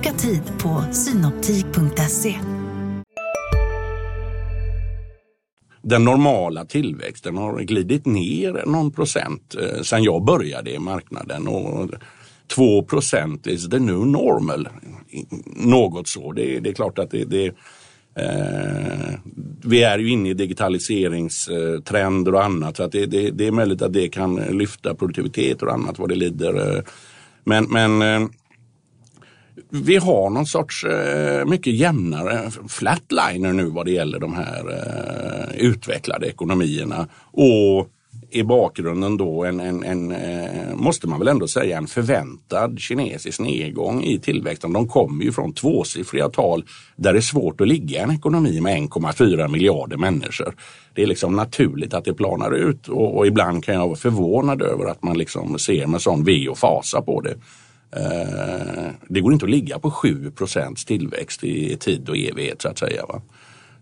Boka 0.00 0.12
tid 0.12 0.42
på 0.62 0.84
synoptik.se. 0.92 2.34
Den 5.82 6.04
normala 6.04 6.64
tillväxten 6.64 7.36
har 7.36 7.60
glidit 7.60 8.06
ner 8.06 8.62
någon 8.66 8.92
procent 8.92 9.56
eh, 9.60 9.82
sedan 9.82 10.02
jag 10.02 10.24
började 10.24 10.70
i 10.70 10.78
marknaden. 10.78 11.48
Och 11.48 11.90
2 12.54 12.82
procent 12.82 13.46
is 13.46 13.70
the 13.70 13.78
new 13.78 14.06
normal. 14.06 14.68
Något 15.56 16.08
så. 16.08 16.32
Det, 16.32 16.60
det 16.60 16.70
är 16.70 16.74
klart 16.74 16.98
att 16.98 17.10
det, 17.10 17.24
det 17.24 17.46
eh, 18.14 19.14
vi 19.64 19.82
är 19.82 19.98
ju 19.98 20.10
inne 20.10 20.28
i 20.28 20.34
digitaliseringstrender 20.34 22.34
och 22.34 22.44
annat 22.44 22.76
så 22.76 22.82
att 22.82 22.92
det, 22.92 23.06
det, 23.06 23.30
det, 23.30 23.46
är 23.46 23.52
möjligt 23.52 23.82
att 23.82 23.92
det 23.92 24.08
kan 24.08 24.36
lyfta 24.36 24.94
produktivitet 24.94 25.62
och 25.62 25.72
annat 25.72 25.98
vad 25.98 26.08
det 26.08 26.14
lider. 26.14 26.76
Eh. 26.76 26.82
Men, 27.44 27.64
men 27.64 28.02
eh, 28.02 28.28
vi 29.70 29.96
har 29.96 30.30
någon 30.30 30.46
sorts 30.46 30.84
eh, 30.84 31.44
mycket 31.46 31.74
jämnare 31.74 32.50
flatliner 32.68 33.52
nu 33.52 33.64
vad 33.64 33.86
det 33.86 33.92
gäller 33.92 34.18
de 34.18 34.34
här 34.34 34.64
eh, 34.70 35.66
utvecklade 35.66 36.26
ekonomierna. 36.26 37.08
Och 37.32 37.88
i 38.30 38.42
bakgrunden 38.42 39.16
då 39.16 39.44
en, 39.44 39.60
en, 39.60 39.82
en 39.82 40.10
eh, 40.12 40.74
måste 40.74 41.08
man 41.08 41.18
väl 41.18 41.28
ändå 41.28 41.48
säga, 41.48 41.78
en 41.78 41.86
förväntad 41.86 42.80
kinesisk 42.80 43.40
nedgång 43.40 44.02
i 44.02 44.18
tillväxten. 44.18 44.72
De 44.72 44.88
kommer 44.88 45.24
ju 45.24 45.32
från 45.32 45.52
tvåsiffriga 45.52 46.28
tal 46.28 46.64
där 46.96 47.12
det 47.12 47.18
är 47.18 47.22
svårt 47.22 47.60
att 47.60 47.68
ligga 47.68 47.98
i 47.98 48.02
en 48.02 48.10
ekonomi 48.10 48.60
med 48.60 48.76
1,4 48.76 49.48
miljarder 49.48 49.96
människor. 49.96 50.54
Det 50.94 51.02
är 51.02 51.06
liksom 51.06 51.36
naturligt 51.36 51.94
att 51.94 52.04
det 52.04 52.14
planar 52.14 52.54
ut 52.54 52.88
och, 52.88 53.16
och 53.16 53.26
ibland 53.26 53.64
kan 53.64 53.74
jag 53.74 53.86
vara 53.86 53.96
förvånad 53.96 54.62
över 54.62 54.84
att 54.84 55.02
man 55.02 55.18
liksom 55.18 55.58
ser 55.58 55.86
med 55.86 56.00
sån 56.00 56.24
ve 56.24 56.48
och 56.48 56.58
fasa 56.58 57.02
på 57.02 57.20
det. 57.20 57.34
Eh, 57.96 58.90
det 59.08 59.20
går 59.20 59.32
inte 59.32 59.44
att 59.44 59.50
ligga 59.50 59.78
på 59.78 59.90
7% 59.90 60.86
tillväxt 60.86 61.44
i 61.44 61.76
tid 61.76 62.08
och 62.08 62.16
evighet 62.16 62.62
så 62.62 62.68
att 62.68 62.78
säga. 62.78 63.06
Va? 63.06 63.22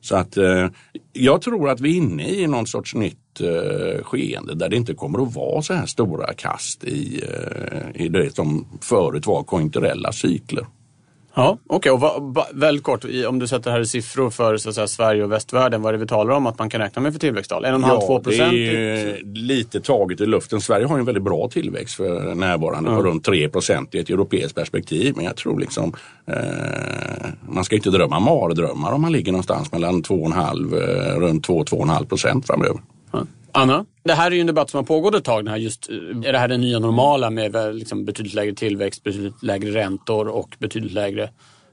Så 0.01 0.17
att 0.17 0.37
eh, 0.37 0.67
jag 1.13 1.43
tror 1.43 1.69
att 1.69 1.81
vi 1.81 1.91
är 1.91 1.97
inne 1.97 2.29
i 2.29 2.47
någon 2.47 2.67
sorts 2.67 2.95
nytt 2.95 3.41
eh, 3.41 4.05
skeende 4.05 4.55
där 4.55 4.69
det 4.69 4.77
inte 4.77 4.95
kommer 4.95 5.23
att 5.23 5.35
vara 5.35 5.63
så 5.63 5.75
här 5.75 5.87
stora 5.87 6.35
kast 6.35 6.85
i, 6.85 7.25
i 7.95 8.09
det 8.09 8.35
som 8.35 8.67
förut 8.81 9.27
var 9.27 9.43
konjunkturella 9.43 10.13
cykler. 10.13 10.67
Ja, 11.35 11.59
Okej, 11.67 11.93
okay. 11.93 12.09
och 12.09 12.47
väldigt 12.53 12.85
kort, 12.85 13.05
om 13.29 13.39
du 13.39 13.47
sätter 13.47 13.71
här 13.71 13.81
i 13.81 13.87
siffror 13.87 14.31
för 14.31 14.57
så 14.57 14.69
att 14.69 14.75
säga, 14.75 14.87
Sverige 14.87 15.25
och 15.25 15.33
västvärlden, 15.33 15.83
vad 15.83 15.89
är 15.89 15.93
det 15.93 15.99
vi 15.99 16.07
talar 16.09 16.35
om 16.35 16.47
att 16.47 16.59
man 16.59 16.71
kan 16.71 16.81
räkna 16.81 17.03
med 17.03 17.13
för 17.13 17.21
tillväxttal? 17.21 17.65
1,5-2 17.65 18.23
procent? 18.23 18.39
Ja, 18.41 18.51
det 18.51 19.01
är 19.01 19.23
lite 19.25 19.81
taget 19.81 20.21
i 20.21 20.27
luften. 20.27 20.61
Sverige 20.61 20.87
har 20.87 20.99
en 20.99 21.05
väldigt 21.05 21.25
bra 21.25 21.49
tillväxt 21.49 21.95
för 21.95 22.35
närvarande 22.35 22.91
på 22.91 23.03
runt 23.03 23.25
3 23.25 23.49
procent 23.49 23.95
i 23.95 23.99
ett 23.99 24.11
europeiskt 24.11 24.55
perspektiv. 24.55 25.13
Men 25.17 25.25
jag 25.25 25.37
tror 25.37 25.61
liksom, 25.61 25.93
eh, 26.27 26.37
man 27.49 27.65
ska 27.65 27.77
inte 27.77 27.91
drömma 27.91 28.21
mardrömmar 28.21 28.93
om 28.93 29.01
man 29.01 29.13
ligger 29.13 29.33
någonstans 29.33 29.73
mellan 29.73 30.03
2,5, 30.03 30.75
eh, 30.75 31.21
runt 31.21 31.47
2-2,5 31.47 32.07
procent 32.07 32.47
framöver. 32.47 32.81
Anna? 33.53 33.85
Det 34.03 34.13
här 34.13 34.31
är 34.31 34.35
ju 34.35 34.41
en 34.41 34.47
debatt 34.47 34.71
som 34.71 34.79
har 34.79 34.85
pågått 34.85 35.15
ett 35.15 35.25
tag. 35.25 35.45
Den 35.45 35.51
här 35.51 35.59
just, 35.59 35.91
eh, 35.91 35.97
är 35.97 36.33
det 36.33 36.39
här 36.39 36.49
det 36.49 36.57
nya 36.57 36.79
normala 36.79 37.31
med 37.31 37.75
liksom 37.75 38.05
betydligt 38.05 38.35
lägre 38.35 38.55
tillväxt, 38.55 39.05
betydligt 39.05 39.43
lägre 39.43 39.71
räntor 39.71 40.29
och 40.29 40.57
betydligt 40.59 40.93
lägre 40.93 41.31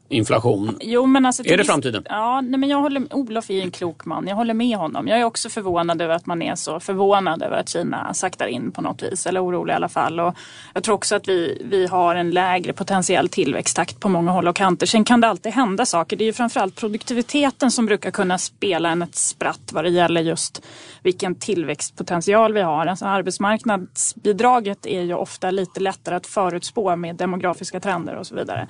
inflation. 0.09 0.77
Jo, 0.81 1.05
men 1.05 1.25
alltså, 1.25 1.43
är 1.45 1.57
det 1.57 1.63
framtiden? 1.63 2.03
Ja, 2.09 2.41
nej, 2.41 2.59
men 2.59 2.69
jag 2.69 2.81
håller, 2.81 3.13
Olof 3.15 3.49
är 3.49 3.61
en 3.61 3.71
klok 3.71 4.05
man. 4.05 4.27
Jag 4.27 4.35
håller 4.35 4.53
med 4.53 4.77
honom. 4.77 5.07
Jag 5.07 5.19
är 5.19 5.23
också 5.23 5.49
förvånad 5.49 6.01
över 6.01 6.15
att 6.15 6.25
man 6.25 6.41
är 6.41 6.55
så 6.55 6.79
förvånad 6.79 7.43
över 7.43 7.57
att 7.57 7.69
Kina 7.69 8.13
saktar 8.13 8.47
in 8.47 8.71
på 8.71 8.81
något 8.81 9.03
vis. 9.03 9.25
Eller 9.25 9.45
orolig 9.45 9.73
i 9.73 9.75
alla 9.75 9.89
fall. 9.89 10.19
Och 10.19 10.35
jag 10.73 10.83
tror 10.83 10.95
också 10.95 11.15
att 11.15 11.27
vi, 11.27 11.61
vi 11.65 11.87
har 11.87 12.15
en 12.15 12.31
lägre 12.31 12.73
potentiell 12.73 13.29
tillväxttakt 13.29 13.99
på 13.99 14.09
många 14.09 14.31
håll 14.31 14.47
och 14.47 14.55
kanter. 14.55 14.85
Sen 14.85 15.03
kan 15.03 15.21
det 15.21 15.27
alltid 15.27 15.53
hända 15.53 15.85
saker. 15.85 16.17
Det 16.17 16.23
är 16.23 16.25
ju 16.25 16.33
framförallt 16.33 16.75
produktiviteten 16.75 17.71
som 17.71 17.85
brukar 17.85 18.11
kunna 18.11 18.37
spela 18.37 18.89
en 18.89 19.01
ett 19.01 19.15
spratt 19.15 19.69
vad 19.71 19.83
det 19.83 19.89
gäller 19.89 20.21
just 20.21 20.61
vilken 21.03 21.35
tillväxtpotential 21.35 22.53
vi 22.53 22.61
har. 22.61 22.85
Alltså 22.85 23.05
arbetsmarknadsbidraget 23.05 24.85
är 24.85 25.01
ju 25.01 25.13
ofta 25.13 25.51
lite 25.51 25.79
lättare 25.79 26.15
att 26.15 26.27
förutspå 26.27 26.95
med 26.95 27.15
demografiska 27.15 27.79
trender 27.79 28.15
och 28.15 28.27
så 28.27 28.35
vidare. 28.35 28.67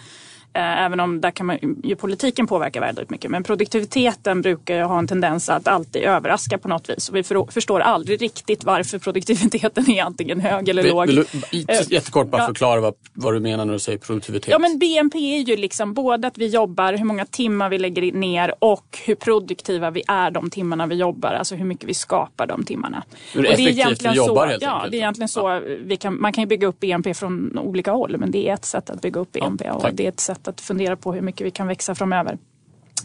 Eh, 0.55 0.83
även 0.85 0.99
om 0.99 1.21
där 1.21 1.31
kan 1.31 1.45
man 1.45 1.57
ju 1.83 1.95
politiken 1.95 2.47
påverka 2.47 2.79
väldigt 2.79 3.09
mycket. 3.09 3.31
Men 3.31 3.43
produktiviteten 3.43 4.41
brukar 4.41 4.75
ju 4.75 4.83
ha 4.83 4.99
en 4.99 5.07
tendens 5.07 5.49
att 5.49 5.67
alltid 5.67 6.03
överraska 6.03 6.57
på 6.57 6.67
något 6.67 6.89
vis. 6.89 7.09
Och 7.09 7.15
vi 7.15 7.23
förstår 7.23 7.79
aldrig 7.79 8.21
riktigt 8.21 8.63
varför 8.63 8.99
produktiviteten 8.99 9.91
är 9.91 10.03
antingen 10.03 10.39
hög 10.39 10.69
eller 10.69 10.83
låg. 10.83 11.07
Vill 11.07 11.15
du 11.15 11.25
eh, 11.67 11.81
jättekort 11.89 12.27
bara 12.27 12.41
ja. 12.41 12.47
förklara 12.47 12.81
vad, 12.81 12.93
vad 13.13 13.33
du 13.33 13.39
menar 13.39 13.65
när 13.65 13.73
du 13.73 13.79
säger 13.79 13.97
produktivitet? 13.97 14.51
Ja 14.51 14.59
men 14.59 14.79
BNP 14.79 15.17
är 15.17 15.39
ju 15.39 15.57
liksom 15.57 15.93
både 15.93 16.27
att 16.27 16.37
vi 16.37 16.47
jobbar, 16.47 16.93
hur 16.93 17.05
många 17.05 17.25
timmar 17.25 17.69
vi 17.69 17.77
lägger 17.77 18.11
ner 18.11 18.53
och 18.59 18.99
hur 19.05 19.15
produktiva 19.15 19.91
vi 19.91 20.03
är 20.07 20.31
de 20.31 20.49
timmarna 20.49 20.87
vi 20.87 20.95
jobbar. 20.95 21.33
Alltså 21.33 21.55
hur 21.55 21.65
mycket 21.65 21.89
vi 21.89 21.93
skapar 21.93 22.47
de 22.47 22.63
timmarna. 22.63 23.03
Hur 23.33 23.45
effektivt 23.45 24.05
vi 24.05 24.15
jobbar 24.15 24.45
så, 24.45 24.49
helt 24.49 24.63
Ja, 24.63 24.75
enkelt. 24.75 24.91
det 24.91 24.97
är 24.97 24.99
egentligen 24.99 25.29
så. 25.29 25.61
Ja. 25.89 25.95
Kan, 25.97 26.21
man 26.21 26.33
kan 26.33 26.41
ju 26.41 26.47
bygga 26.47 26.67
upp 26.67 26.79
BNP 26.79 27.13
från 27.13 27.59
olika 27.59 27.91
håll 27.91 28.17
men 28.17 28.31
det 28.31 28.49
är 28.49 28.53
ett 28.53 28.65
sätt 28.65 28.89
att 28.89 29.01
bygga 29.01 29.19
upp 29.19 29.31
BNP. 29.31 29.65
Ja, 29.65 29.73
och 29.73 29.93
det 29.93 30.05
är 30.05 30.09
ett 30.09 30.19
sätt 30.19 30.44
att 30.47 30.61
fundera 30.61 30.95
på 30.95 31.13
hur 31.13 31.21
mycket 31.21 31.47
vi 31.47 31.51
kan 31.51 31.67
växa 31.67 31.95
framöver. 31.95 32.37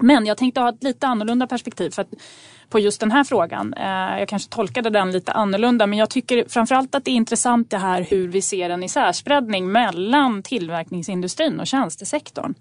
Men 0.00 0.26
jag 0.26 0.36
tänkte 0.36 0.60
ha 0.60 0.68
ett 0.68 0.82
lite 0.82 1.06
annorlunda 1.06 1.46
perspektiv 1.46 1.90
för 1.90 2.02
att, 2.02 2.08
på 2.68 2.78
just 2.78 3.00
den 3.00 3.10
här 3.10 3.24
frågan. 3.24 3.74
Eh, 3.74 4.18
jag 4.18 4.28
kanske 4.28 4.50
tolkade 4.50 4.90
den 4.90 5.12
lite 5.12 5.32
annorlunda 5.32 5.86
men 5.86 5.98
jag 5.98 6.10
tycker 6.10 6.44
framförallt 6.48 6.94
att 6.94 7.04
det 7.04 7.10
är 7.10 7.14
intressant 7.14 7.70
det 7.70 7.78
här 7.78 8.06
hur 8.10 8.28
vi 8.28 8.42
ser 8.42 8.70
en 8.70 8.82
isärspreadning 8.82 9.72
mellan 9.72 10.42
tillverkningsindustrin 10.42 11.60
och 11.60 11.66
tjänstesektorn. 11.66 12.54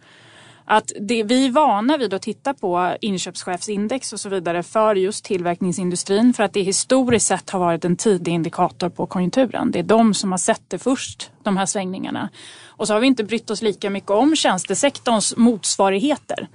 Att 0.72 0.92
det, 1.00 1.24
vi 1.24 1.46
är 1.46 1.52
vana 1.52 1.98
vid 1.98 2.14
att 2.14 2.22
titta 2.22 2.54
på 2.54 2.98
inköpschefsindex 3.02 4.14
och 4.14 4.20
så 4.20 4.30
vidare 4.30 4.64
för 4.64 4.96
just 4.96 5.26
tillverkningsindustrin 5.26 6.34
för 6.34 6.44
att 6.44 6.54
det 6.54 6.62
historiskt 6.62 7.28
sett 7.28 7.50
har 7.50 7.60
varit 7.60 7.86
en 7.86 7.96
tidig 7.96 8.32
indikator 8.32 8.90
på 8.90 9.06
konjunkturen. 9.06 9.72
Det 9.72 9.80
är 9.80 9.84
de 9.84 10.14
som 10.14 10.32
har 10.32 10.38
sett 10.38 10.62
det 10.68 10.80
först, 10.80 11.32
de 11.44 11.58
här 11.58 11.66
svängningarna. 11.66 12.30
Och 12.68 12.88
så 12.88 12.94
har 12.94 13.00
vi 13.00 13.08
inte 13.08 13.24
brytt 13.24 13.50
oss 13.50 13.62
lika 13.62 13.90
mycket 13.90 14.10
om 14.10 14.36
tjänstesektorns 14.36 15.38
motsvarigheter. 15.38 16.48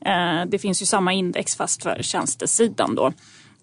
Eh, 0.00 0.46
det 0.46 0.58
finns 0.58 0.82
ju 0.82 0.86
samma 0.86 1.12
index 1.12 1.56
fast 1.56 1.82
för 1.82 1.98
tjänstesidan 2.02 2.94
då. 2.94 3.12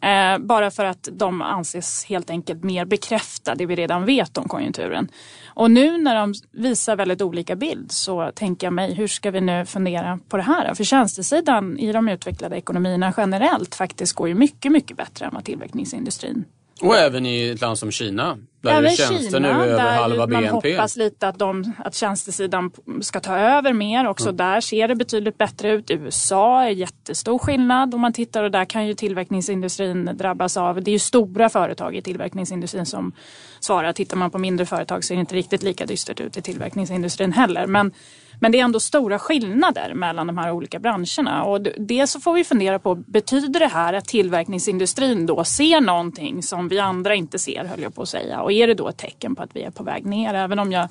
Eh, 0.01 0.38
bara 0.38 0.71
för 0.71 0.86
att 0.86 1.10
de 1.12 1.41
anses 1.41 2.05
helt 2.05 2.29
enkelt 2.29 2.63
mer 2.63 2.86
bekräfta 2.86 3.55
det 3.55 3.65
vi 3.65 3.75
redan 3.75 4.05
vet 4.05 4.38
om 4.38 4.47
konjunkturen. 4.47 5.07
Och 5.45 5.71
nu 5.71 5.97
när 5.97 6.15
de 6.15 6.33
visar 6.51 6.95
väldigt 6.95 7.21
olika 7.21 7.55
bild 7.55 7.91
så 7.91 8.31
tänker 8.36 8.67
jag 8.67 8.73
mig 8.73 8.93
hur 8.93 9.07
ska 9.07 9.31
vi 9.31 9.41
nu 9.41 9.65
fundera 9.65 10.19
på 10.29 10.38
det 10.38 10.43
här? 10.43 10.73
För 10.73 10.83
tjänstesidan 10.83 11.79
i 11.79 11.91
de 11.91 12.10
utvecklade 12.10 12.57
ekonomierna 12.57 13.13
generellt 13.17 13.75
faktiskt 13.75 14.13
går 14.13 14.27
ju 14.27 14.36
mycket, 14.36 14.71
mycket 14.71 14.97
bättre 14.97 15.25
än 15.25 15.33
vad 15.33 15.43
tillverkningsindustrin 15.43 16.45
och 16.82 16.98
även 16.98 17.26
i 17.26 17.50
ett 17.50 17.62
land 17.62 17.80
som 17.80 17.92
Kina. 17.92 18.38
Där 18.62 18.72
även 18.72 18.92
tjänster 18.92 19.38
Kina, 19.38 19.40
nu 19.40 19.63
är 19.63 19.68
över 19.68 19.96
halva 19.96 20.28
BNP. 20.28 20.46
Man 20.46 20.78
hoppas 20.78 20.98
lite 20.98 21.28
att, 21.28 21.40
de, 21.40 21.74
att 21.86 21.96
tjänstesidan 21.96 22.72
ska 23.02 23.20
ta 23.20 23.38
över 23.38 23.74
mer. 23.74 24.08
Också 24.08 24.30
mm. 24.30 24.38
där 24.38 24.62
ser 24.62 24.88
det 24.88 24.96
betydligt 24.96 25.38
bättre 25.38 25.72
ut. 25.72 25.92
USA 25.92 26.63
är 26.63 26.70
jättestor 26.70 27.40
skillnad 27.40 27.94
om 27.94 28.02
man 28.02 28.13
tittar 28.13 28.44
och 28.44 28.52
där 28.52 28.66
kan 28.66 28.88
ju 28.88 28.94
tillverkningsindustrin 28.94 30.10
drabbas 30.13 30.58
av. 30.58 30.84
Det 30.84 30.92
är 30.92 30.94
ju 30.94 31.00
stora 31.00 31.50
företag 31.50 31.96
i 31.96 32.02
tillverkningsindustrin 32.02 32.86
som 32.86 33.12
svarar. 33.60 33.94
Tittar 33.94 34.18
man 34.18 34.32
på 34.32 34.38
mindre 34.38 34.66
företag 34.66 35.04
så 35.04 35.13
är 35.13 35.16
det 35.16 35.20
inte 35.20 35.36
riktigt 35.36 35.63
lika 35.63 35.86
dystert 35.86 36.20
ut 36.20 36.38
i 36.38 36.42
tillverkningsindustrin 36.42 37.34
heller. 37.34 37.68
Men 37.68 37.92
men 38.39 38.52
det 38.52 38.60
är 38.60 38.63
ändå 38.63 38.80
stora 38.80 39.19
skillnader 39.19 39.93
mellan 39.93 40.28
de 40.28 40.38
här 40.38 40.52
olika 40.52 40.80
branscherna. 40.80 41.43
Och 41.43 41.62
det 41.62 42.08
så 42.08 42.19
får 42.19 42.34
vi 42.34 42.43
fundera 42.43 42.80
på, 42.80 42.95
betyder 42.95 43.60
det 43.60 43.67
här 43.67 43.93
att 43.93 44.06
tillverkningsindustrin 44.06 45.26
då 45.26 45.43
ser 45.43 45.82
någonting 45.82 46.43
som 46.43 46.67
vi 46.67 46.80
andra 46.80 47.15
inte 47.15 47.39
ser, 47.39 47.65
höll 47.65 47.82
jag 47.82 47.95
på 47.95 48.02
att 48.02 48.10
säga. 48.10 48.41
Och 48.41 48.52
är 48.52 48.67
det 48.67 48.73
då 48.73 48.88
ett 48.88 48.97
tecken 48.97 49.36
på 49.36 49.43
att 49.43 49.56
vi 49.56 49.62
är 49.62 49.71
på 49.71 49.84
väg 49.84 50.06
ner? 50.06 50.34
Även 50.34 50.60
om 50.60 50.71
jag 50.71 50.88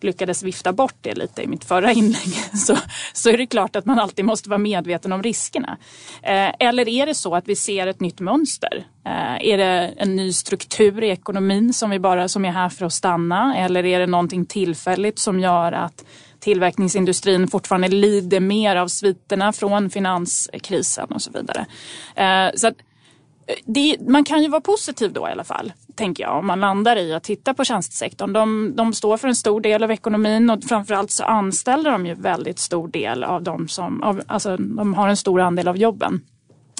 lyckades 0.00 0.42
vifta 0.42 0.72
bort 0.72 0.96
det 1.00 1.14
lite 1.14 1.42
i 1.42 1.46
mitt 1.46 1.64
förra 1.64 1.92
inlägg 1.92 2.34
så, 2.54 2.76
så 3.12 3.30
är 3.30 3.38
det 3.38 3.46
klart 3.46 3.76
att 3.76 3.84
man 3.84 3.98
alltid 3.98 4.24
måste 4.24 4.48
vara 4.48 4.58
medveten 4.58 5.12
om 5.12 5.22
riskerna. 5.22 5.76
Eh, 6.22 6.50
eller 6.58 6.88
är 6.88 7.06
det 7.06 7.14
så 7.14 7.34
att 7.34 7.48
vi 7.48 7.56
ser 7.56 7.86
ett 7.86 8.00
nytt 8.00 8.20
mönster? 8.20 8.86
Eh, 9.06 9.48
är 9.48 9.58
det 9.58 9.94
en 9.96 10.16
ny 10.16 10.32
struktur 10.32 11.04
i 11.04 11.10
ekonomin 11.10 11.72
som, 11.72 11.90
vi 11.90 11.98
bara, 11.98 12.28
som 12.28 12.44
är 12.44 12.50
här 12.50 12.68
för 12.68 12.86
att 12.86 12.92
stanna? 12.92 13.56
Eller 13.56 13.84
är 13.84 14.00
det 14.00 14.06
någonting 14.06 14.46
tillfälligt 14.46 15.18
som 15.18 15.40
gör 15.40 15.72
att 15.72 16.04
tillverkningsindustrin 16.40 17.48
fortfarande 17.48 17.88
lider 17.88 18.40
mer 18.40 18.76
av 18.76 18.88
sviterna 18.88 19.52
från 19.52 19.90
finanskrisen 19.90 21.08
och 21.08 21.22
så 21.22 21.30
vidare. 21.30 21.66
Eh, 22.14 22.54
så 22.54 22.68
att, 22.68 22.74
eh, 23.46 23.54
det, 23.64 23.96
man 24.08 24.24
kan 24.24 24.42
ju 24.42 24.48
vara 24.48 24.60
positiv 24.60 25.12
då 25.12 25.28
i 25.28 25.32
alla 25.32 25.44
fall, 25.44 25.72
tänker 25.94 26.22
jag, 26.22 26.38
om 26.38 26.46
man 26.46 26.60
landar 26.60 26.96
i 26.96 27.14
att 27.14 27.24
titta 27.24 27.54
på 27.54 27.64
tjänstesektorn. 27.64 28.32
De, 28.32 28.72
de 28.76 28.92
står 28.92 29.16
för 29.16 29.28
en 29.28 29.36
stor 29.36 29.60
del 29.60 29.84
av 29.84 29.90
ekonomin 29.90 30.50
och 30.50 30.64
framförallt 30.64 31.10
så 31.10 31.24
anställer 31.24 31.90
de 31.90 32.06
ju 32.06 32.14
väldigt 32.14 32.58
stor 32.58 32.88
del 32.88 33.24
av 33.24 33.42
de 33.42 33.68
som, 33.68 34.02
av, 34.02 34.22
alltså 34.26 34.56
de 34.56 34.94
har 34.94 35.08
en 35.08 35.16
stor 35.16 35.40
andel 35.40 35.68
av 35.68 35.76
jobben. 35.76 36.20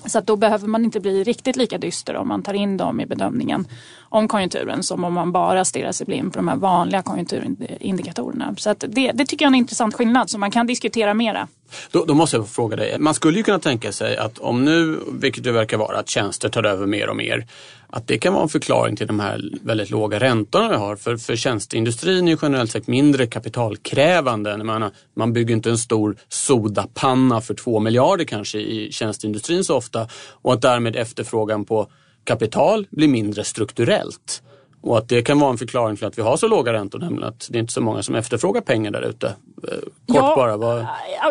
Så 0.07 0.19
att 0.19 0.27
då 0.27 0.37
behöver 0.37 0.67
man 0.67 0.85
inte 0.85 1.01
bli 1.01 1.25
riktigt 1.25 1.57
lika 1.57 1.79
dyster 1.79 2.17
om 2.17 2.29
man 2.29 2.43
tar 2.43 2.55
in 2.55 2.77
dem 2.77 3.01
i 3.01 3.07
bedömningen 3.07 3.67
om 3.99 4.29
konjunkturen 4.29 4.83
som 4.83 5.05
om 5.05 5.15
man 5.15 5.33
bara 5.33 5.65
stirrar 5.65 5.93
sig 5.93 6.07
blind 6.07 6.33
på 6.33 6.39
de 6.39 6.49
här 6.49 6.57
vanliga 6.57 7.03
konjunkturindikatorerna. 7.03 8.55
Så 8.59 8.71
att 8.71 8.85
det, 8.89 9.13
det 9.13 9.27
tycker 9.27 9.45
jag 9.45 9.51
är 9.51 9.55
en 9.55 9.59
intressant 9.59 9.95
skillnad 9.95 10.31
som 10.31 10.41
man 10.41 10.51
kan 10.51 10.67
diskutera 10.67 11.15
mera. 11.15 11.49
Då, 11.91 12.05
då, 12.05 12.15
måste 12.15 12.37
jag 12.37 12.49
fråga 12.49 12.77
dig, 12.77 12.99
man 12.99 13.15
skulle 13.15 13.39
ju 13.39 13.45
kunna 13.45 13.59
tänka 13.59 13.93
sig 13.93 14.17
att 14.17 14.39
om 14.39 14.65
nu, 14.65 15.01
vilket 15.13 15.45
det 15.45 15.53
verkar 15.53 15.77
vara, 15.77 15.99
att 15.99 16.09
tjänster 16.09 16.49
tar 16.49 16.65
över 16.65 16.87
mer 16.87 17.09
och 17.09 17.17
mer, 17.17 17.47
att 17.91 18.07
det 18.07 18.19
kan 18.19 18.33
vara 18.33 18.43
en 18.43 18.49
förklaring 18.49 18.97
till 18.97 19.07
de 19.07 19.21
här 19.21 19.41
väldigt 19.63 19.91
låga 19.91 20.21
räntorna 20.21 20.69
vi 20.69 20.77
har. 20.77 20.97
För, 20.97 21.17
för 21.17 21.37
tjänsteindustrin 21.37 22.29
är 22.29 22.33
ju 22.33 22.39
generellt 22.43 22.71
sett 22.71 22.87
mindre 22.87 23.27
kapitalkrävande. 23.27 24.65
Man, 24.65 24.91
man 25.15 25.33
bygger 25.33 25.55
inte 25.55 25.71
en 25.71 25.79
stor 25.79 26.17
sodapanna 26.29 27.41
för 27.41 27.55
två 27.55 27.81
miljarder 27.81 28.25
kanske 28.25 28.59
i 28.59 28.93
tjänsteindustrin 28.93 29.65
så 29.65 29.77
ofta 29.77 30.09
och 30.43 30.53
att 30.53 30.63
därmed 30.63 30.97
efterfrågan 30.97 31.65
på 31.65 31.87
kapital 32.25 32.87
blir 32.91 33.09
mindre 33.09 33.45
strukturellt. 33.45 34.43
Och 34.81 34.99
att 34.99 35.09
det 35.09 35.23
kan 35.23 35.39
vara 35.39 35.51
en 35.51 35.59
förklaring 35.59 35.97
till 35.97 36.07
att 36.07 36.19
vi 36.19 36.23
har 36.23 36.37
så 36.37 36.49
låga 36.49 36.73
räntor, 36.73 36.99
nämligen 36.99 37.29
att 37.29 37.49
det 37.51 37.59
är 37.59 37.61
inte 37.61 37.73
så 37.73 37.81
många 37.81 38.03
som 38.03 38.15
efterfrågar 38.15 38.61
pengar 38.61 38.91
där 38.91 39.03
ute. 39.03 39.27
Eh, 39.27 39.79
kort 40.07 40.17
ja, 40.17 40.37
bara. 40.37 40.57
Vad... 40.57 40.87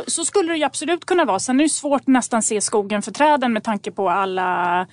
Så 0.08 0.26
skulle 0.26 0.52
det 0.52 0.58
ju 0.58 0.64
absolut 0.64 1.06
kunna 1.06 1.26
vara. 1.26 1.40
Sen 1.40 1.60
är 1.60 1.64
det 1.64 1.70
svårt 1.70 2.08
nästan 2.08 2.44
se 2.44 2.62
skogen 2.62 3.02
för 3.02 3.12
träden 3.12 3.54
med 3.54 3.64
tanke 3.64 3.92
på 3.92 4.10
alla 4.10 4.80
Eh, 4.82 4.88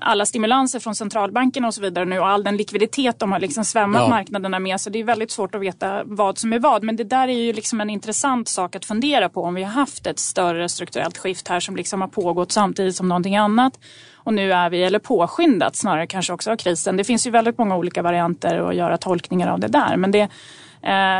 alla 0.00 0.26
stimulanser 0.26 0.80
från 0.80 0.94
centralbankerna 0.94 1.66
och 1.66 1.74
så 1.74 1.80
vidare 1.80 2.04
nu 2.04 2.18
och 2.18 2.28
all 2.28 2.44
den 2.44 2.56
likviditet 2.56 3.18
de 3.18 3.32
har 3.32 3.40
liksom 3.40 3.64
svämmat 3.64 4.02
ja. 4.02 4.08
marknaderna 4.08 4.58
med. 4.58 4.80
Så 4.80 4.90
det 4.90 4.98
är 4.98 5.04
väldigt 5.04 5.30
svårt 5.30 5.54
att 5.54 5.60
veta 5.60 6.02
vad 6.04 6.38
som 6.38 6.52
är 6.52 6.58
vad. 6.58 6.82
Men 6.82 6.96
det 6.96 7.04
där 7.04 7.28
är 7.28 7.38
ju 7.38 7.52
liksom 7.52 7.80
en 7.80 7.90
intressant 7.90 8.48
sak 8.48 8.76
att 8.76 8.84
fundera 8.84 9.28
på 9.28 9.42
om 9.42 9.54
vi 9.54 9.62
har 9.62 9.72
haft 9.72 10.06
ett 10.06 10.18
större 10.18 10.68
strukturellt 10.68 11.18
skift 11.18 11.48
här 11.48 11.60
som 11.60 11.76
liksom 11.76 12.00
har 12.00 12.08
pågått 12.08 12.52
samtidigt 12.52 12.96
som 12.96 13.08
någonting 13.08 13.36
annat. 13.36 13.80
Och 14.14 14.34
nu 14.34 14.52
är 14.52 14.70
vi, 14.70 14.82
eller 14.82 14.98
påskyndat 14.98 15.76
snarare 15.76 16.06
kanske 16.06 16.32
också 16.32 16.50
av 16.50 16.56
krisen. 16.56 16.96
Det 16.96 17.04
finns 17.04 17.26
ju 17.26 17.30
väldigt 17.30 17.58
många 17.58 17.76
olika 17.76 18.02
varianter 18.02 18.68
att 18.68 18.74
göra 18.74 18.96
tolkningar 18.96 19.48
av 19.48 19.60
det 19.60 19.68
där. 19.68 19.96
Men 19.96 20.10
det, 20.10 20.20
Eh, 20.20 20.28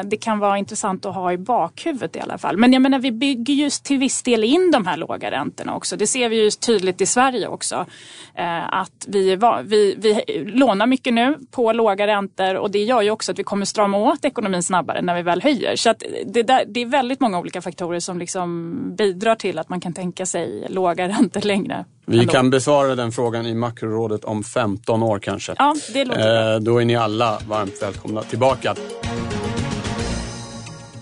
det 0.05 0.17
kan 0.17 0.39
vara 0.39 0.59
intressant 0.59 1.07
att 1.07 1.15
ha 1.15 1.33
i 1.33 1.39
bakhuvudet 1.39 2.17
i 2.17 2.21
alla 2.21 2.39
fall. 2.39 2.57
Men 2.57 2.73
jag 2.73 2.83
menar 2.83 2.99
vi 2.99 3.13
bygger 3.13 3.55
ju 3.55 3.71
till 3.71 3.99
viss 3.99 4.23
del 4.23 4.45
in 4.45 4.71
de 4.71 4.87
här 4.87 4.97
låga 4.97 5.31
räntorna 5.31 5.77
också. 5.77 5.97
Det 5.97 6.07
ser 6.07 6.29
vi 6.29 6.45
ju 6.45 6.51
tydligt 6.51 7.01
i 7.01 7.07
Sverige 7.07 7.49
också. 7.49 7.87
Eh, 8.35 8.75
att 8.75 9.07
vi, 9.09 9.39
vi, 9.65 9.95
vi 9.99 10.45
lånar 10.45 10.87
mycket 10.87 11.15
nu 11.15 11.39
på 11.51 11.73
låga 11.73 12.07
räntor 12.07 12.55
och 12.55 12.71
det 12.71 12.79
gör 12.79 13.03
ju 13.03 13.11
också 13.11 13.33
att 13.33 13.39
vi 13.39 13.45
kommer 13.45 13.65
strama 13.65 13.99
åt 13.99 14.25
ekonomin 14.25 14.63
snabbare 14.63 15.03
när 15.03 15.15
vi 15.15 15.23
väl 15.23 15.43
höjer. 15.43 15.77
Så 15.77 15.95
det, 16.27 16.43
där, 16.43 16.65
det 16.67 16.83
är 16.83 16.87
väldigt 16.87 17.21
många 17.21 17.39
olika 17.39 17.63
faktorer 17.63 18.01
som 18.01 18.19
liksom 18.19 18.75
bidrar 18.97 19.35
till 19.35 19.59
att 19.59 19.69
man 19.69 19.81
kan 19.81 19.93
tänka 19.93 20.27
sig 20.27 20.67
låga 20.69 21.09
räntor 21.09 21.41
längre. 21.41 21.85
Vi 22.07 22.19
ändå. 22.19 22.33
kan 22.33 22.51
besvara 22.51 22.95
den 22.95 23.13
frågan 23.13 23.47
i 23.47 23.55
makrorådet 23.55 24.25
om 24.25 24.45
15 24.45 25.03
år 25.03 25.19
kanske. 25.19 25.55
Ja, 25.59 25.75
det 25.93 26.05
låter 26.05 26.55
eh, 26.55 26.61
Då 26.61 26.79
är 26.79 26.85
ni 26.85 26.97
alla 26.97 27.39
varmt 27.49 27.83
välkomna 27.83 28.23
tillbaka. 28.23 28.75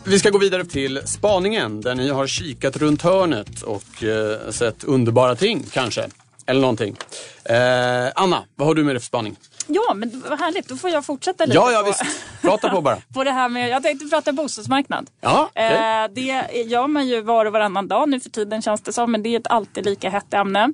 Vi 0.04 0.18
ska 0.18 0.30
gå 0.30 0.38
vidare 0.38 0.64
till 0.64 1.00
spaningen 1.04 1.80
där 1.80 1.94
ni 1.94 2.08
har 2.08 2.26
kikat 2.26 2.76
runt 2.76 3.02
hörnet 3.02 3.62
och 3.62 4.04
eh, 4.04 4.50
sett 4.50 4.84
underbara 4.84 5.34
ting 5.36 5.64
kanske. 5.72 6.08
Eller 6.46 6.60
någonting. 6.60 6.96
Eh, 7.44 8.08
Anna, 8.14 8.44
vad 8.54 8.68
har 8.68 8.74
du 8.74 8.84
med 8.84 8.94
dig 8.94 9.00
för 9.00 9.06
spaning? 9.06 9.36
Ja, 9.66 9.94
men 9.94 10.22
vad 10.28 10.38
härligt. 10.38 10.68
Då 10.68 10.76
får 10.76 10.90
jag 10.90 11.04
fortsätta 11.04 11.44
lite 11.44 11.56
Ja, 11.56 11.72
ja 11.72 11.78
på, 11.78 11.86
visst. 11.86 12.02
Prata 12.42 12.68
på 12.68 12.80
bara. 12.80 12.96
på 13.14 13.24
det 13.24 13.30
här 13.30 13.48
med... 13.48 13.68
Jag 13.68 13.82
tänkte 13.82 14.06
prata 14.06 14.32
bostadsmarknad. 14.32 15.10
Ja, 15.20 15.48
okej. 15.50 15.66
eh, 15.66 16.08
det 16.14 16.62
gör 16.66 16.86
man 16.86 17.08
ju 17.08 17.20
var 17.20 17.46
och 17.46 17.52
varannan 17.52 17.88
dag 17.88 18.08
nu 18.08 18.20
för 18.20 18.30
tiden 18.30 18.62
känns 18.62 18.80
det 18.80 18.92
som. 18.92 19.12
Men 19.12 19.22
det 19.22 19.28
är 19.28 19.40
ett 19.40 19.46
alltid 19.46 19.84
lika 19.84 20.10
hett 20.10 20.34
ämne. 20.34 20.72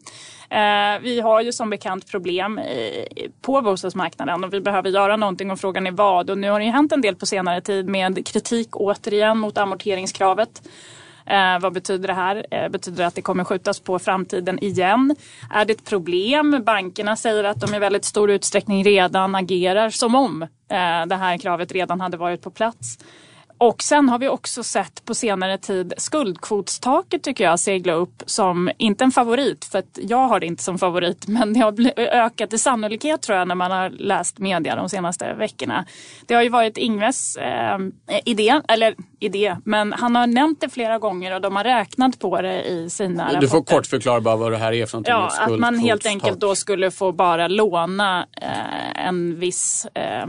Eh, 0.50 1.00
vi 1.02 1.20
har 1.20 1.40
ju 1.40 1.52
som 1.52 1.70
bekant 1.70 2.10
problem 2.10 2.58
i, 2.58 3.06
på 3.42 3.62
bostadsmarknaden 3.62 4.44
och 4.44 4.52
vi 4.52 4.60
behöver 4.60 4.90
göra 4.90 5.16
någonting 5.16 5.50
och 5.50 5.60
frågan 5.60 5.86
är 5.86 5.90
vad. 5.90 6.30
Och 6.30 6.38
nu 6.38 6.50
har 6.50 6.58
det 6.58 6.64
ju 6.64 6.72
hänt 6.72 6.92
en 6.92 7.00
del 7.00 7.16
på 7.16 7.26
senare 7.26 7.60
tid 7.60 7.88
med 7.88 8.26
kritik 8.26 8.68
återigen 8.72 9.38
mot 9.38 9.58
amorteringskravet. 9.58 10.62
Eh, 11.28 11.58
vad 11.60 11.72
betyder 11.72 12.08
det 12.08 12.14
här? 12.14 12.46
Eh, 12.50 12.68
betyder 12.68 12.98
det 12.98 13.06
att 13.06 13.14
det 13.14 13.22
kommer 13.22 13.44
skjutas 13.44 13.80
på 13.80 13.98
framtiden 13.98 14.58
igen? 14.64 15.16
Är 15.50 15.64
det 15.64 15.72
ett 15.72 15.84
problem? 15.84 16.62
Bankerna 16.66 17.16
säger 17.16 17.44
att 17.44 17.60
de 17.60 17.74
i 17.74 17.78
väldigt 17.78 18.04
stor 18.04 18.30
utsträckning 18.30 18.84
redan 18.84 19.34
agerar 19.34 19.90
som 19.90 20.14
om 20.14 20.42
eh, 20.42 21.06
det 21.06 21.16
här 21.16 21.38
kravet 21.38 21.72
redan 21.72 22.00
hade 22.00 22.16
varit 22.16 22.42
på 22.42 22.50
plats. 22.50 22.98
Och 23.58 23.82
sen 23.82 24.08
har 24.08 24.18
vi 24.18 24.28
också 24.28 24.62
sett 24.62 25.04
på 25.04 25.14
senare 25.14 25.58
tid 25.58 25.92
skuldkvotstaket 25.96 27.22
tycker 27.22 27.44
jag 27.44 27.60
segla 27.60 27.92
upp 27.92 28.22
som, 28.26 28.70
inte 28.78 29.04
en 29.04 29.10
favorit, 29.10 29.64
för 29.64 29.78
att 29.78 29.98
jag 30.02 30.28
har 30.28 30.40
det 30.40 30.46
inte 30.46 30.62
som 30.62 30.78
favorit, 30.78 31.26
men 31.28 31.52
det 31.52 31.60
har 31.60 31.92
ökat 31.96 32.52
i 32.52 32.58
sannolikhet 32.58 33.22
tror 33.22 33.38
jag 33.38 33.48
när 33.48 33.54
man 33.54 33.70
har 33.70 33.90
läst 33.90 34.38
media 34.38 34.76
de 34.76 34.88
senaste 34.88 35.34
veckorna. 35.34 35.84
Det 36.26 36.34
har 36.34 36.42
ju 36.42 36.48
varit 36.48 36.76
Ingves 36.76 37.36
eh, 37.36 37.78
idé, 38.24 38.60
eller 38.68 38.94
idé, 39.20 39.56
men 39.64 39.92
han 39.92 40.16
har 40.16 40.26
nämnt 40.26 40.60
det 40.60 40.68
flera 40.68 40.98
gånger 40.98 41.34
och 41.34 41.40
de 41.40 41.56
har 41.56 41.64
räknat 41.64 42.18
på 42.18 42.42
det 42.42 42.62
i 42.62 42.90
sina 42.90 43.40
Du 43.40 43.48
får 43.48 43.56
rapporter. 43.56 43.76
kort 43.76 43.86
förklara 43.86 44.20
bara 44.20 44.36
vad 44.36 44.52
det 44.52 44.58
här 44.58 44.72
är 44.72 44.86
för 44.86 44.96
någonting. 44.96 45.12
Ja, 45.12 45.30
att 45.40 45.58
man 45.58 45.78
helt 45.78 46.06
enkelt 46.06 46.40
då 46.40 46.54
skulle 46.54 46.90
få 46.90 47.12
bara 47.12 47.48
låna 47.48 48.26
eh, 48.42 49.06
en 49.06 49.38
viss 49.38 49.86
eh, 49.94 50.26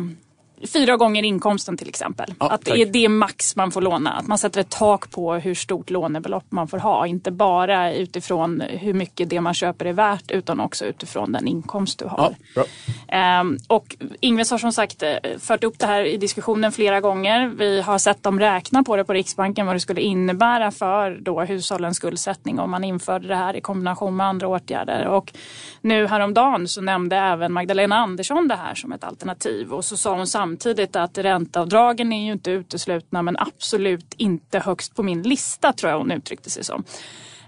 Fyra 0.68 0.98
gånger 0.98 1.24
inkomsten 1.24 1.78
till 1.78 1.90
exempel. 1.90 2.34
Ja, 2.40 2.50
att 2.50 2.66
det 2.66 2.82
är 2.82 2.86
det 2.86 3.10
max 3.10 3.56
man 3.56 3.72
får 3.72 3.82
låna. 3.82 4.12
Att 4.12 4.28
man 4.28 4.38
sätter 4.38 4.62
ett 4.62 4.70
tak 4.70 5.12
på 5.12 5.34
hur 5.34 5.56
stort 5.56 5.90
lånebelopp 5.90 6.46
man 6.50 6.68
får 6.68 6.78
ha. 6.78 7.08
Inte 7.08 7.32
bara 7.32 7.94
utifrån 7.94 8.62
hur 8.62 8.94
mycket 8.94 9.30
det 9.30 9.42
man 9.42 9.54
köper 9.54 9.86
är 9.86 9.94
värt 9.94 10.32
utan 10.32 10.60
också 10.60 10.86
utifrån 10.86 11.32
den 11.32 11.48
inkomst 11.48 12.00
du 12.00 12.06
har. 12.06 12.36
Ja. 12.56 12.66
Ehm, 13.08 13.58
och 13.68 13.96
Ingves 14.20 14.52
har 14.52 14.58
som 14.58 14.72
sagt 14.72 15.04
eh, 15.04 15.16
fört 15.40 15.64
upp 15.64 15.80
det 15.80 15.86
här 15.86 16.04
i 16.04 16.18
diskussionen 16.18 16.72
flera 16.72 17.02
gånger. 17.02 17.48
Vi 17.48 17.82
har 17.82 17.98
sett 17.98 18.24
dem 18.24 18.40
räkna 18.40 18.84
på 18.84 18.96
det 18.96 19.04
på 19.04 19.14
Riksbanken 19.14 19.66
vad 19.66 19.76
det 19.76 19.80
skulle 19.80 20.02
innebära 20.02 20.72
för 20.72 21.18
då 21.22 21.42
hushållens 21.42 21.98
skuldsättning 21.98 22.60
om 22.60 22.72
man 22.72 22.84
införde 22.84 23.28
det 23.28 23.36
här 23.36 23.56
i 23.56 23.62
kombination 23.62 24.16
med 24.16 24.28
andra 24.28 24.48
åtgärder. 24.48 25.08
Och 25.08 25.34
nu 25.82 26.08
häromdagen 26.08 26.68
så 26.68 26.82
nämnde 26.82 27.16
även 27.16 27.54
Magdalena 27.54 27.96
Andersson 27.96 28.48
det 28.48 28.56
här 28.56 28.76
som 28.76 28.92
ett 28.92 29.04
alternativ 29.04 29.74
och 29.74 29.86
så 29.86 29.98
sa 29.98 30.16
hon 30.16 30.28
samtidigt 30.28 30.49
att 30.94 31.18
ränteavdragen 31.18 32.14
är 32.14 32.26
ju 32.26 32.32
inte 32.32 32.52
uteslutna 32.52 33.22
men 33.22 33.38
absolut 33.40 34.14
inte 34.18 34.60
högst 34.60 34.96
på 34.96 35.04
min 35.04 35.22
lista 35.22 35.74
tror 35.74 35.92
jag 35.92 35.98
hon 35.98 36.12
uttryckte 36.12 36.50
sig 36.50 36.64
som. 36.64 36.84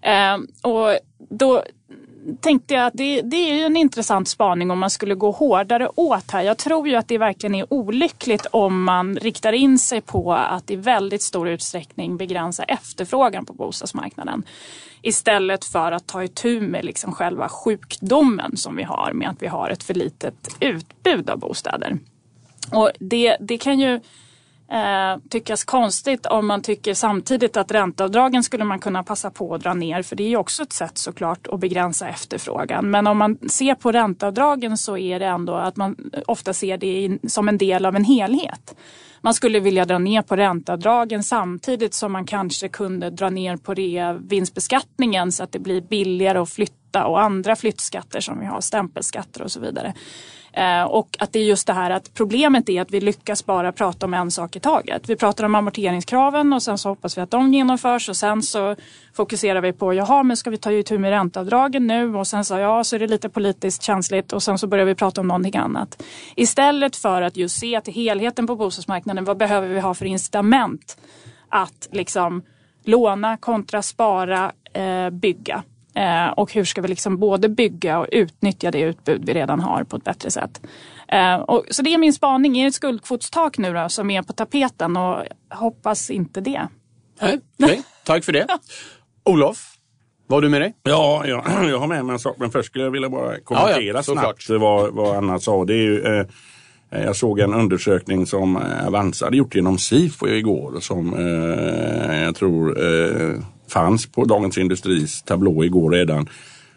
Eh, 0.01 0.37
och 0.71 0.97
då 1.29 1.63
tänkte 2.41 2.73
jag 2.73 2.85
att 2.85 2.93
det, 2.93 3.21
det 3.21 3.35
är 3.35 3.55
ju 3.55 3.61
en 3.61 3.77
intressant 3.77 4.27
spaning 4.27 4.71
om 4.71 4.79
man 4.79 4.89
skulle 4.89 5.15
gå 5.15 5.31
hårdare 5.31 5.89
åt 5.95 6.31
här. 6.31 6.41
Jag 6.41 6.57
tror 6.57 6.87
ju 6.87 6.95
att 6.95 7.07
det 7.07 7.17
verkligen 7.17 7.55
är 7.55 7.73
olyckligt 7.73 8.45
om 8.51 8.83
man 8.83 9.15
riktar 9.15 9.53
in 9.53 9.79
sig 9.79 10.01
på 10.01 10.33
att 10.33 10.71
i 10.71 10.75
väldigt 10.75 11.21
stor 11.21 11.49
utsträckning 11.49 12.17
begränsa 12.17 12.63
efterfrågan 12.63 13.45
på 13.45 13.53
bostadsmarknaden. 13.53 14.43
Istället 15.01 15.65
för 15.65 15.91
att 15.91 16.07
ta 16.07 16.23
itu 16.23 16.61
med 16.61 16.85
liksom 16.85 17.13
själva 17.13 17.49
sjukdomen 17.49 18.57
som 18.57 18.75
vi 18.75 18.83
har 18.83 19.11
med 19.13 19.29
att 19.29 19.41
vi 19.41 19.47
har 19.47 19.69
ett 19.69 19.83
för 19.83 19.93
litet 19.93 20.55
utbud 20.59 21.29
av 21.29 21.39
bostäder. 21.39 21.97
Och 22.71 22.91
det, 22.99 23.37
det 23.39 23.57
kan 23.57 23.79
ju 23.79 23.93
eh, 24.71 25.17
tyckas 25.29 25.63
konstigt 25.63 26.25
om 26.25 26.47
man 26.47 26.61
tycker 26.61 26.93
samtidigt 26.93 27.57
att 27.57 27.71
ränteavdragen 27.71 28.43
skulle 28.43 28.63
man 28.63 28.79
kunna 28.79 29.03
passa 29.03 29.29
på 29.31 29.55
att 29.55 29.61
dra 29.61 29.73
ner 29.73 30.01
för 30.01 30.15
det 30.15 30.23
är 30.23 30.29
ju 30.29 30.37
också 30.37 30.63
ett 30.63 30.73
sätt 30.73 30.97
såklart 30.97 31.47
att 31.47 31.59
begränsa 31.59 32.09
efterfrågan. 32.09 32.91
Men 32.91 33.07
om 33.07 33.17
man 33.17 33.37
ser 33.49 33.75
på 33.75 33.91
ränteavdragen 33.91 34.77
så 34.77 34.97
är 34.97 35.19
det 35.19 35.25
ändå 35.25 35.53
att 35.53 35.75
man 35.75 36.11
ofta 36.27 36.53
ser 36.53 36.77
det 36.77 37.17
som 37.29 37.49
en 37.49 37.57
del 37.57 37.85
av 37.85 37.95
en 37.95 38.05
helhet. 38.05 38.75
Man 39.23 39.33
skulle 39.33 39.59
vilja 39.59 39.85
dra 39.85 39.97
ner 39.97 40.21
på 40.21 40.35
ränteavdragen 40.35 41.23
samtidigt 41.23 41.93
som 41.93 42.11
man 42.11 42.25
kanske 42.25 42.67
kunde 42.69 43.09
dra 43.09 43.29
ner 43.29 43.57
på 43.57 43.73
reavinstbeskattningen 43.73 45.31
så 45.31 45.43
att 45.43 45.51
det 45.51 45.59
blir 45.59 45.81
billigare 45.81 46.37
att 46.37 46.49
flytta 46.49 47.05
och 47.05 47.21
andra 47.21 47.55
flyttskatter 47.55 48.19
som 48.19 48.39
vi 48.39 48.45
har, 48.45 48.61
stämpelskatter 48.61 49.41
och 49.41 49.51
så 49.51 49.59
vidare. 49.59 49.93
Eh, 50.53 50.83
och 50.83 51.17
att 51.19 51.33
det 51.33 51.39
är 51.39 51.43
just 51.43 51.67
det 51.67 51.73
här 51.73 51.91
att 51.91 52.13
problemet 52.13 52.69
är 52.69 52.81
att 52.81 52.91
vi 52.91 53.01
lyckas 53.01 53.45
bara 53.45 53.71
prata 53.71 54.05
om 54.05 54.13
en 54.13 54.31
sak 54.31 54.55
i 54.55 54.59
taget. 54.59 55.09
Vi 55.09 55.15
pratar 55.15 55.43
om 55.43 55.55
amorteringskraven 55.55 56.53
och 56.53 56.63
sen 56.63 56.77
så 56.77 56.89
hoppas 56.89 57.17
vi 57.17 57.21
att 57.21 57.31
de 57.31 57.53
genomförs 57.53 58.09
och 58.09 58.15
sen 58.15 58.43
så 58.43 58.75
fokuserar 59.13 59.61
vi 59.61 59.73
på 59.73 59.93
jaha 59.93 60.23
men 60.23 60.37
ska 60.37 60.49
vi 60.49 60.57
ta 60.57 60.71
itu 60.71 60.97
med 60.97 61.09
ränteavdragen 61.11 61.87
nu 61.87 62.15
och 62.15 62.27
sen 62.27 62.45
så 62.45 62.57
ja 62.57 62.83
så 62.83 62.95
är 62.95 62.99
det 62.99 63.07
lite 63.07 63.29
politiskt 63.29 63.83
känsligt 63.83 64.33
och 64.33 64.43
sen 64.43 64.57
så 64.57 64.67
börjar 64.67 64.85
vi 64.85 64.95
prata 64.95 65.21
om 65.21 65.27
någonting 65.27 65.57
annat. 65.57 66.03
Istället 66.35 66.95
för 66.95 67.21
att 67.21 67.37
just 67.37 67.59
se 67.59 67.81
till 67.81 67.93
helheten 67.93 68.47
på 68.47 68.55
bostadsmarknaden. 68.55 69.25
Vad 69.25 69.37
behöver 69.37 69.67
vi 69.67 69.79
ha 69.79 69.93
för 69.93 70.05
incitament 70.05 70.97
att 71.49 71.87
liksom 71.91 72.41
låna 72.83 73.37
kontra 73.37 73.81
spara, 73.81 74.51
eh, 74.73 75.09
bygga. 75.09 75.63
Eh, 75.95 76.27
och 76.27 76.53
hur 76.53 76.63
ska 76.63 76.81
vi 76.81 76.87
liksom 76.87 77.17
både 77.17 77.49
bygga 77.49 77.99
och 77.99 78.07
utnyttja 78.11 78.71
det 78.71 78.79
utbud 78.79 79.25
vi 79.25 79.33
redan 79.33 79.59
har 79.59 79.83
på 79.83 79.97
ett 79.97 80.03
bättre 80.03 80.31
sätt. 80.31 80.61
Eh, 81.07 81.35
och, 81.35 81.65
så 81.69 81.81
det 81.81 81.93
är 81.93 81.97
min 81.97 82.13
spaning. 82.13 82.57
Är 82.57 82.61
det 82.63 82.67
ett 82.67 82.73
skuldkvotstak 82.73 83.57
nu 83.57 83.73
då 83.73 83.89
som 83.89 84.09
är 84.09 84.21
på 84.21 84.33
tapeten? 84.33 84.97
Och 84.97 85.23
jag 85.49 85.57
hoppas 85.57 86.09
inte 86.09 86.41
det. 86.41 86.67
Nej, 87.21 87.39
okej. 87.63 87.83
Tack 88.03 88.23
för 88.23 88.31
det. 88.31 88.47
Olof, 89.25 89.71
vad 90.27 90.37
har 90.37 90.41
du 90.41 90.49
med 90.49 90.61
dig? 90.61 90.73
Ja, 90.83 91.23
jag, 91.25 91.43
jag 91.69 91.79
har 91.79 91.87
med 91.87 92.05
mig 92.05 92.13
en 92.13 92.19
sak, 92.19 92.35
men 92.39 92.51
först 92.51 92.69
skulle 92.69 92.83
jag 92.83 92.91
vilja 92.91 93.09
bara 93.09 93.39
kommentera 93.39 93.81
Ja, 93.81 93.91
ja, 93.93 94.03
snabbt 94.03 94.49
vad, 94.49 94.93
vad 94.93 95.17
Anna 95.17 95.39
sa. 95.39 95.65
Det 95.65 95.73
är 95.73 95.83
ju, 95.83 96.03
eh, 96.03 96.25
jag 96.89 97.15
såg 97.15 97.39
en 97.39 97.53
undersökning 97.53 98.25
som 98.25 98.55
eh, 98.55 98.87
Avanza 98.87 99.25
hade 99.25 99.37
gjort 99.37 99.55
genom 99.55 99.77
Sifo 99.77 100.27
igår 100.27 100.79
som 100.79 101.13
eh, 101.13 102.23
jag 102.23 102.35
tror 102.35 102.83
eh, 102.83 103.35
fanns 103.71 104.05
på 104.05 104.25
Dagens 104.25 104.57
Industris 104.57 105.21
tablå 105.21 105.63
igår 105.65 105.91
redan. 105.91 106.29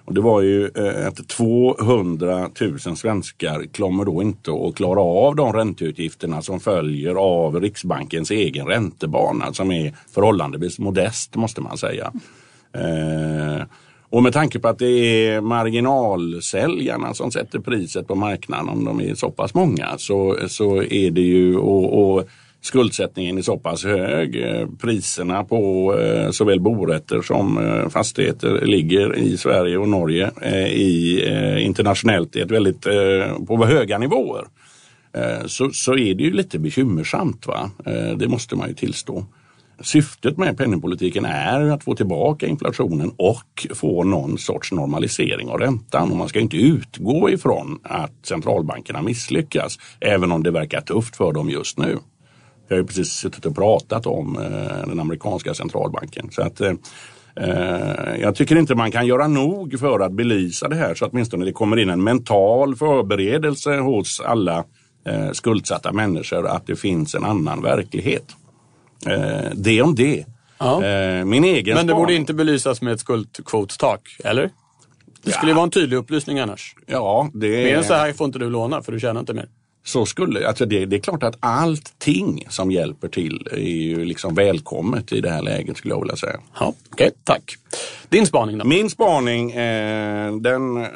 Och 0.04 0.14
det 0.14 0.20
var 0.20 0.40
ju 0.40 0.70
eh, 0.76 1.06
att 1.06 1.28
200 1.28 2.48
000 2.60 2.96
svenskar 2.96 3.76
kommer 3.76 4.04
då 4.04 4.22
inte 4.22 4.50
att 4.50 4.74
klara 4.74 5.00
av 5.00 5.36
de 5.36 5.52
ränteutgifterna 5.52 6.42
som 6.42 6.60
följer 6.60 7.14
av 7.14 7.60
Riksbankens 7.60 8.30
egen 8.30 8.66
räntebana 8.66 9.52
som 9.52 9.70
är 9.70 9.94
förhållandevis 10.14 10.78
modest 10.78 11.36
måste 11.36 11.60
man 11.60 11.78
säga. 11.78 12.12
Eh, 12.72 13.66
och 14.10 14.22
med 14.22 14.32
tanke 14.32 14.58
på 14.58 14.68
att 14.68 14.78
det 14.78 15.26
är 15.28 15.40
marginalsäljarna 15.40 17.14
som 17.14 17.30
sätter 17.30 17.58
priset 17.58 18.06
på 18.06 18.14
marknaden 18.14 18.68
om 18.68 18.84
de 18.84 19.00
är 19.00 19.14
så 19.14 19.30
pass 19.30 19.54
många 19.54 19.88
så, 19.98 20.38
så 20.48 20.82
är 20.82 21.10
det 21.10 21.20
ju 21.20 21.56
och, 21.56 22.16
och 22.16 22.28
skuldsättningen 22.64 23.38
är 23.38 23.42
så 23.42 23.58
pass 23.58 23.84
hög. 23.84 24.36
Eh, 24.36 24.68
priserna 24.80 25.44
på 25.44 25.94
eh, 25.98 26.30
såväl 26.30 26.60
borätter 26.60 27.22
som 27.22 27.58
eh, 27.58 27.88
fastigheter 27.88 28.66
ligger 28.66 29.16
i 29.16 29.36
Sverige 29.36 29.78
och 29.78 29.88
Norge 29.88 30.30
i, 30.68 31.20
internationellt 31.60 32.36
i 32.36 32.40
ett 32.40 32.50
väldigt, 32.50 32.86
på 33.46 33.66
höga 33.66 33.98
nivåer. 33.98 34.44
Så, 35.46 35.70
så 35.70 35.92
är 35.92 36.14
det 36.14 36.22
ju 36.22 36.30
lite 36.32 36.58
bekymmersamt. 36.58 37.46
Va? 37.46 37.70
Det 38.16 38.28
måste 38.28 38.56
man 38.56 38.68
ju 38.68 38.74
tillstå. 38.74 39.24
Syftet 39.80 40.38
med 40.38 40.58
penningpolitiken 40.58 41.24
är 41.24 41.60
att 41.60 41.84
få 41.84 41.94
tillbaka 41.94 42.46
inflationen 42.46 43.12
och 43.16 43.66
få 43.74 44.04
någon 44.04 44.38
sorts 44.38 44.72
normalisering 44.72 45.48
av 45.48 45.58
räntan. 45.58 46.10
Och 46.10 46.16
man 46.16 46.28
ska 46.28 46.40
inte 46.40 46.56
utgå 46.56 47.30
ifrån 47.30 47.78
att 47.82 48.26
centralbankerna 48.26 49.02
misslyckas, 49.02 49.78
även 50.00 50.32
om 50.32 50.42
det 50.42 50.50
verkar 50.50 50.80
tufft 50.80 51.16
för 51.16 51.32
dem 51.32 51.50
just 51.50 51.78
nu. 51.78 51.98
Jag 52.68 52.76
har 52.76 52.80
ju 52.80 52.86
precis 52.86 53.12
suttit 53.12 53.46
och 53.46 53.54
pratat 53.54 54.06
om 54.06 54.38
eh, 54.38 54.88
den 54.88 55.00
amerikanska 55.00 55.54
centralbanken. 55.54 56.28
Så 56.30 56.42
att, 56.42 56.60
eh, 56.60 56.72
eh, 57.36 58.20
jag 58.20 58.34
tycker 58.34 58.56
inte 58.56 58.74
man 58.74 58.90
kan 58.90 59.06
göra 59.06 59.28
nog 59.28 59.78
för 59.78 60.00
att 60.00 60.12
belysa 60.12 60.68
det 60.68 60.76
här 60.76 60.94
så 60.94 61.04
att 61.04 61.12
åtminstone 61.12 61.44
det 61.44 61.52
kommer 61.52 61.76
in 61.76 61.90
en 61.90 62.04
mental 62.04 62.76
förberedelse 62.76 63.76
hos 63.76 64.20
alla 64.20 64.64
skuldsatta 65.32 65.92
människor 65.92 66.46
att 66.46 66.66
det 66.66 66.76
finns 66.76 67.14
en 67.14 67.24
annan 67.24 67.62
verklighet. 67.62 68.24
Det 69.52 69.82
om 69.82 69.94
det. 69.94 70.24
Ja. 70.58 70.80
Min 71.24 71.44
egen 71.44 71.74
Men 71.74 71.86
det 71.86 71.94
borde 71.94 72.14
inte 72.14 72.34
belysas 72.34 72.82
med 72.82 72.92
ett 72.92 73.00
skuldkvotstak, 73.00 74.16
eller? 74.24 74.50
Det 75.22 75.32
skulle 75.32 75.50
ju 75.50 75.54
vara 75.54 75.64
en 75.64 75.70
tydlig 75.70 75.96
upplysning 75.96 76.38
annars. 76.38 76.76
Ja, 76.86 77.30
det 77.34 77.48
Mer 77.48 77.76
än 77.76 77.84
så 77.84 77.94
här 77.94 78.12
får 78.12 78.24
inte 78.24 78.38
du 78.38 78.50
låna 78.50 78.82
för 78.82 78.92
du 78.92 79.00
tjänar 79.00 79.20
inte 79.20 79.34
mer. 79.34 79.48
Så 79.86 80.06
skulle, 80.06 80.48
alltså 80.48 80.66
det, 80.66 80.86
det, 80.86 80.96
är 80.96 81.00
klart 81.00 81.22
att 81.22 81.36
allting 81.40 82.44
som 82.48 82.70
hjälper 82.70 83.08
till 83.08 83.48
är 83.52 83.58
ju 83.58 84.04
liksom 84.04 84.34
välkommet 84.34 85.12
i 85.12 85.20
det 85.20 85.30
här 85.30 85.42
läget 85.42 85.76
skulle 85.76 85.94
jag 85.94 86.00
vilja 86.00 86.16
säga. 86.16 86.36
Ja, 86.60 86.74
okay, 86.92 87.10
tack. 87.24 87.56
Din 88.08 88.26
spaning 88.26 88.58
då? 88.58 88.64
Min 88.64 88.90
spaning 88.90 89.50
eh, 89.50 90.36
den 90.36 90.76
eh, 90.76 90.86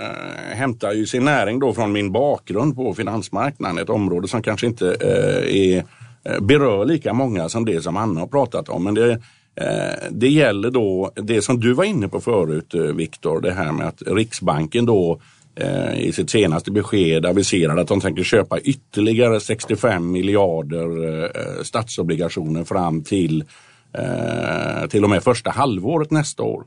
hämtar 0.52 0.92
ju 0.92 1.06
sin 1.06 1.24
näring 1.24 1.58
då 1.58 1.74
från 1.74 1.92
min 1.92 2.12
bakgrund 2.12 2.76
på 2.76 2.94
finansmarknaden. 2.94 3.78
Ett 3.78 3.90
område 3.90 4.28
som 4.28 4.42
kanske 4.42 4.66
inte 4.66 4.96
eh, 5.00 5.56
är, 5.56 5.84
eh, 6.24 6.40
berör 6.40 6.84
lika 6.84 7.12
många 7.12 7.48
som 7.48 7.64
det 7.64 7.82
som 7.82 7.96
Anna 7.96 8.20
har 8.20 8.26
pratat 8.26 8.68
om. 8.68 8.84
Men 8.84 8.94
det, 8.94 9.12
eh, 9.54 10.08
det 10.10 10.28
gäller 10.28 10.70
då 10.70 11.12
det 11.14 11.42
som 11.42 11.60
du 11.60 11.72
var 11.72 11.84
inne 11.84 12.08
på 12.08 12.20
förut 12.20 12.74
eh, 12.74 12.80
Viktor, 12.80 13.40
det 13.40 13.52
här 13.52 13.72
med 13.72 13.88
att 13.88 14.02
Riksbanken 14.06 14.86
då 14.86 15.20
Eh, 15.60 16.00
i 16.00 16.12
sitt 16.12 16.30
senaste 16.30 16.70
besked 16.70 17.26
aviserade 17.26 17.80
att 17.80 17.88
de 17.88 18.00
tänker 18.00 18.22
köpa 18.22 18.60
ytterligare 18.60 19.40
65 19.40 20.12
miljarder 20.12 21.24
eh, 21.24 21.62
statsobligationer 21.62 22.64
fram 22.64 23.04
till, 23.04 23.44
eh, 23.92 24.88
till 24.88 25.04
och 25.04 25.10
med 25.10 25.22
första 25.22 25.50
halvåret 25.50 26.10
nästa 26.10 26.42
år. 26.42 26.62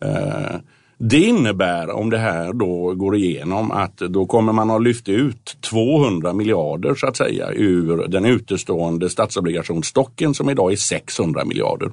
Eh, 0.00 0.56
det 0.98 1.20
innebär, 1.20 1.90
om 1.90 2.10
det 2.10 2.18
här 2.18 2.52
då 2.52 2.94
går 2.94 3.16
igenom, 3.16 3.70
att 3.70 3.96
då 3.96 4.26
kommer 4.26 4.52
man 4.52 4.70
att 4.70 4.82
lyft 4.82 5.08
ut 5.08 5.56
200 5.60 6.32
miljarder 6.32 6.94
så 6.94 7.06
att 7.06 7.16
säga 7.16 7.50
ur 7.52 8.08
den 8.08 8.24
utestående 8.24 9.10
statsobligationsstocken 9.10 10.34
som 10.34 10.50
idag 10.50 10.72
är 10.72 10.76
600 10.76 11.44
miljarder. 11.44 11.90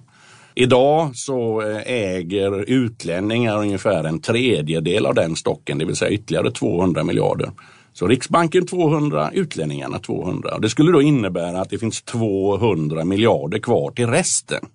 Idag 0.62 1.16
så 1.16 1.62
eh, 1.62 1.82
äger 1.86 2.70
utlänningar 2.70 3.58
ungefär 3.58 4.04
en 4.04 4.22
tredjedel 4.22 5.06
av 5.06 5.16
den 5.16 5.36
stocken, 5.36 5.78
det 5.78 5.86
vill 5.86 5.96
säga 5.96 6.12
ytterligare 6.12 6.52
200 6.52 7.04
miljarder. 7.04 7.52
Så 7.94 8.08
Riksbanken 8.08 8.68
200, 8.68 9.32
utlänningarna 9.34 10.00
200. 10.00 10.60
Det 10.60 10.70
skulle 10.70 10.92
då 10.92 11.02
innebära 11.02 11.62
att 11.62 11.70
det 11.70 11.78
finns 11.78 12.02
200 12.02 13.06
miljarder 13.06 13.60
kvar 13.60 13.92
till 13.92 14.08
resten. 14.08 14.66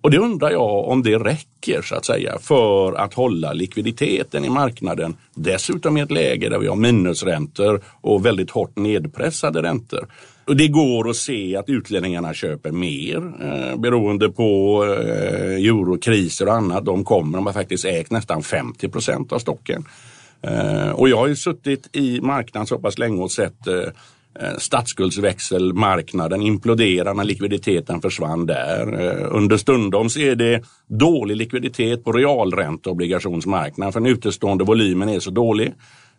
Och 0.00 0.10
det 0.10 0.18
undrar 0.18 0.50
jag 0.50 0.88
om 0.88 1.02
det 1.02 1.18
räcker 1.18 1.82
så 1.82 1.94
att 1.94 2.04
säga 2.04 2.38
för 2.38 2.92
att 2.92 3.14
hålla 3.14 3.52
likviditeten 3.52 4.44
i 4.44 4.50
marknaden. 4.50 5.16
Dessutom 5.34 5.96
i 5.96 6.00
ett 6.00 6.10
läge 6.10 6.48
där 6.48 6.58
vi 6.58 6.66
har 6.66 6.76
minusräntor 6.76 7.80
och 8.00 8.26
väldigt 8.26 8.50
hårt 8.50 8.76
nedpressade 8.76 9.62
räntor. 9.62 10.06
Och 10.50 10.56
det 10.56 10.68
går 10.68 11.10
att 11.10 11.16
se 11.16 11.56
att 11.56 11.68
utlänningarna 11.68 12.34
köper 12.34 12.70
mer 12.70 13.16
eh, 13.16 13.80
beroende 13.80 14.28
på 14.28 14.84
eh, 14.84 15.66
eurokriser 15.66 16.46
och 16.46 16.54
annat. 16.54 16.84
De 16.84 17.04
kommer, 17.04 17.38
de 17.38 17.46
har 17.46 17.52
faktiskt 17.52 17.84
ägt 17.84 18.10
nästan 18.10 18.42
50 18.42 18.88
procent 18.88 19.32
av 19.32 19.38
stocken. 19.38 19.84
Eh, 20.42 20.90
och 20.90 21.08
jag 21.08 21.16
har 21.16 21.26
ju 21.26 21.36
suttit 21.36 21.96
i 21.96 22.20
marknaden 22.20 22.66
så 22.66 22.78
pass 22.78 22.98
länge 22.98 23.22
och 23.22 23.32
sett 23.32 23.66
eh, 23.66 23.74
eh 23.74 24.56
statsskuldsväxelmarknaden 24.58 26.42
implodera 26.42 27.12
när 27.12 27.24
likviditeten 27.24 28.00
försvann 28.00 28.46
där. 28.46 28.82
Understundom 28.82 29.36
under 29.36 29.56
stundom 29.56 30.10
så 30.10 30.20
är 30.20 30.34
det 30.34 30.62
dålig 30.86 31.36
likviditet 31.36 32.04
på 32.04 32.12
realränteobligationsmarknaden 32.12 33.92
för 33.92 34.00
den 34.00 34.12
utestående 34.12 34.64
volymen 34.64 35.08
är 35.08 35.20
så 35.20 35.30
dålig. 35.30 35.72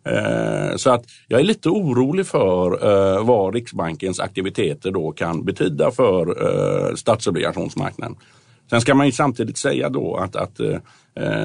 Eh, 0.04 0.76
så 0.76 0.90
att 0.90 1.04
jag 1.28 1.40
är 1.40 1.44
lite 1.44 1.68
orolig 1.68 2.26
för 2.26 2.72
eh, 2.72 3.24
vad 3.24 3.54
Riksbankens 3.54 4.20
aktiviteter 4.20 4.90
då 4.90 5.12
kan 5.12 5.44
betyda 5.44 5.90
för 5.90 6.26
eh, 6.26 6.94
statsobligationsmarknaden. 6.94 8.16
Sen 8.70 8.80
ska 8.80 8.94
man 8.94 9.06
ju 9.06 9.12
samtidigt 9.12 9.58
säga 9.58 9.88
då 9.88 10.16
att, 10.16 10.36
att 10.36 10.60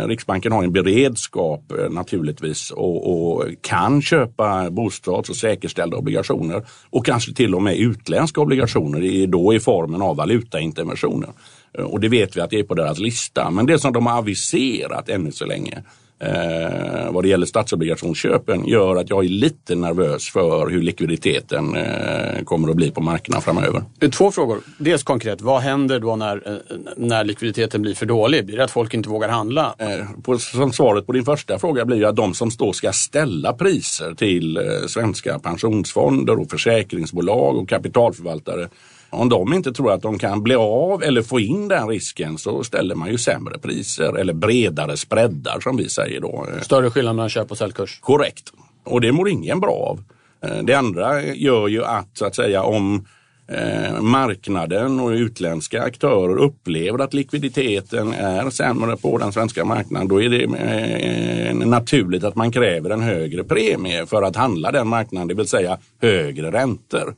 Riksbanken 0.05 0.51
har 0.51 0.63
en 0.63 0.71
beredskap 0.71 1.73
naturligtvis 1.89 2.71
och, 2.71 3.11
och, 3.11 3.45
kan 3.61 4.01
köpa 4.01 4.69
bostads 4.69 5.29
och 5.29 5.35
säkerställda 5.35 5.97
obligationer 5.97 6.65
och 6.89 7.05
kanske 7.05 7.33
till 7.33 7.55
och 7.55 7.61
med 7.61 7.77
utländska 7.77 8.41
obligationer 8.41 9.27
då 9.27 9.53
i 9.53 9.59
formen 9.59 10.01
av 10.01 10.15
valutainterventioner. 10.15 11.29
Och 11.73 11.99
det 11.99 12.09
vet 12.09 12.37
vi 12.37 12.41
att 12.41 12.49
det 12.49 12.59
är 12.59 12.63
på 12.63 12.73
deras 12.73 12.99
lista. 12.99 13.51
Men 13.51 13.65
det 13.65 13.79
som 13.79 13.93
de 13.93 14.05
har 14.05 14.17
aviserat 14.17 15.09
ännu 15.09 15.31
så 15.31 15.45
länge 15.45 15.83
eh, 16.19 17.11
vad 17.11 17.23
det 17.23 17.27
gäller 17.27 17.45
statsobligationsköpen 17.45 18.67
gör 18.67 18.95
att 18.95 19.09
jag 19.09 19.25
är 19.25 19.29
lite 19.29 19.75
nervös 19.75 20.29
för 20.29 20.67
hur 20.67 20.81
likviditeten 20.81 21.75
eh, 21.75 22.43
kommer 22.43 22.69
att 22.69 22.75
bli 22.75 22.91
på 22.91 23.01
marknaden 23.01 23.41
framöver. 23.41 23.83
Två 24.11 24.31
frågor. 24.31 24.59
Dels 24.77 25.03
konkret, 25.03 25.41
vad 25.41 25.61
händer 25.61 25.99
då 25.99 26.15
när, 26.15 26.47
eh, 26.47 26.77
när 26.97 27.23
likviditeten 27.23 27.81
blir 27.81 27.93
för 27.93 28.05
dålig? 28.05 28.45
Blir 28.45 28.57
det 28.57 28.63
att 28.63 28.71
folk 28.71 28.93
inte 28.93 29.09
vågar 29.09 29.29
handla? 29.29 29.75
Eh, 29.77 29.87
på, 30.23 30.37
som 30.37 30.73
svaret 30.73 31.05
på 31.05 31.11
din 31.11 31.25
första 31.25 31.59
fråga 31.59 31.85
blir 31.85 32.05
att 32.05 32.15
de 32.15 32.33
som 32.33 32.49
då 32.57 32.73
ska 32.73 32.91
ställa 32.91 33.53
priser 33.53 34.13
till 34.13 34.57
eh, 34.57 34.63
svenska 34.87 35.39
pensionsfonder 35.39 36.39
och 36.39 36.49
försäkringsbolag 36.49 37.57
och 37.57 37.69
kapitalförvaltare 37.69 38.69
om 39.09 39.29
de 39.29 39.53
inte 39.53 39.73
tror 39.73 39.91
att 39.91 40.01
de 40.01 40.19
kan 40.19 40.43
bli 40.43 40.55
av 40.55 41.03
eller 41.03 41.21
få 41.21 41.39
in 41.39 41.67
den 41.67 41.87
risken 41.87 42.37
så 42.37 42.63
ställer 42.63 42.95
man 42.95 43.11
ju 43.11 43.17
sämre 43.17 43.57
priser 43.59 44.17
eller 44.17 44.33
bredare 44.33 44.97
spreadar 44.97 45.59
som 45.59 45.77
vi 45.77 45.89
säger 45.89 46.21
då. 46.21 46.47
Större 46.61 46.89
skillnad 46.89 47.15
mellan 47.15 47.29
köp 47.29 47.51
och 47.51 47.57
säljkurs? 47.57 47.99
Korrekt. 48.01 48.53
Och 48.83 49.01
det 49.01 49.11
mår 49.11 49.29
ingen 49.29 49.59
bra 49.59 49.73
av. 49.73 50.03
Eh, 50.49 50.63
det 50.63 50.73
andra 50.73 51.23
gör 51.23 51.67
ju 51.67 51.83
att, 51.83 52.09
så 52.13 52.25
att 52.25 52.35
säga, 52.35 52.63
om 52.63 53.05
eh, 53.47 54.01
marknaden 54.01 54.99
och 54.99 55.09
utländska 55.09 55.83
aktörer 55.83 56.37
upplever 56.37 56.99
att 56.99 57.13
likviditeten 57.13 58.13
är 58.13 58.49
sämre 58.49 58.97
på 58.97 59.17
den 59.17 59.31
svenska 59.31 59.65
marknaden, 59.65 60.07
då 60.07 60.21
är 60.21 60.29
det 60.29 60.43
eh, 60.43 61.55
naturligt 61.55 62.23
att 62.23 62.35
man 62.35 62.51
kräver 62.51 62.89
en 62.89 63.01
högre 63.01 63.43
premie 63.43 64.05
för 64.05 64.21
att 64.21 64.35
handla 64.35 64.71
den 64.71 64.87
marknaden, 64.87 65.27
det 65.27 65.33
vill 65.33 65.47
säga 65.47 65.77
högre 66.01 66.51
räntor 66.51 67.15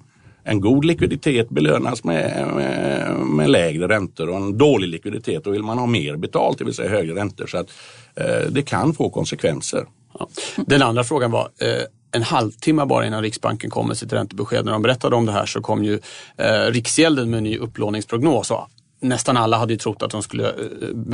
en 0.50 0.62
god 0.62 0.86
likviditet 0.86 1.50
belönas 1.50 2.04
med, 2.04 2.48
med, 2.56 3.16
med, 3.16 3.50
lägre 3.50 3.88
räntor 3.88 4.30
och 4.30 4.36
en 4.36 4.58
dålig 4.58 4.88
likviditet 4.88 5.44
då 5.44 5.50
vill 5.50 5.64
man 5.64 5.78
ha 5.78 5.86
mer 5.86 6.16
betalt, 6.16 6.58
det 6.58 6.66
vill 6.66 6.74
säga 6.74 6.90
högre 6.90 7.16
räntor. 7.16 7.48
Så 7.48 7.58
att 7.58 7.70
eh, 8.16 8.52
det 8.52 8.62
kan 8.62 8.94
få 8.94 9.10
konsekvenser. 9.10 9.86
Ja. 10.20 10.28
Den 10.66 10.82
andra 10.82 11.04
frågan 11.04 11.32
var 11.32 11.50
eh, 11.62 11.84
en 12.12 12.24
halvtimme 12.24 12.86
bara 12.86 13.08
innan 13.08 13.22
Riksbanken 13.22 13.70
kom 13.70 13.88
med 13.88 13.98
sitt 13.98 14.14
räntebesked. 14.14 14.66
När 14.66 14.72
de 14.72 14.82
berättade 14.82 15.16
om 15.16 15.26
det 15.26 15.32
här 15.32 15.46
så 15.46 15.62
kom 15.62 15.84
ju 15.84 16.00
eh, 16.38 16.72
Riksgälden 16.72 17.30
med 17.30 17.38
en 17.38 17.44
ny 17.44 17.58
upplåningsprognos 17.58 18.52
nästan 19.00 19.38
alla 19.38 19.58
hade 19.58 19.74
ju 19.74 19.80
trott 19.80 20.04
att 20.04 20.12
de 20.12 20.24
skulle 20.24 20.50
eh, 20.50 20.56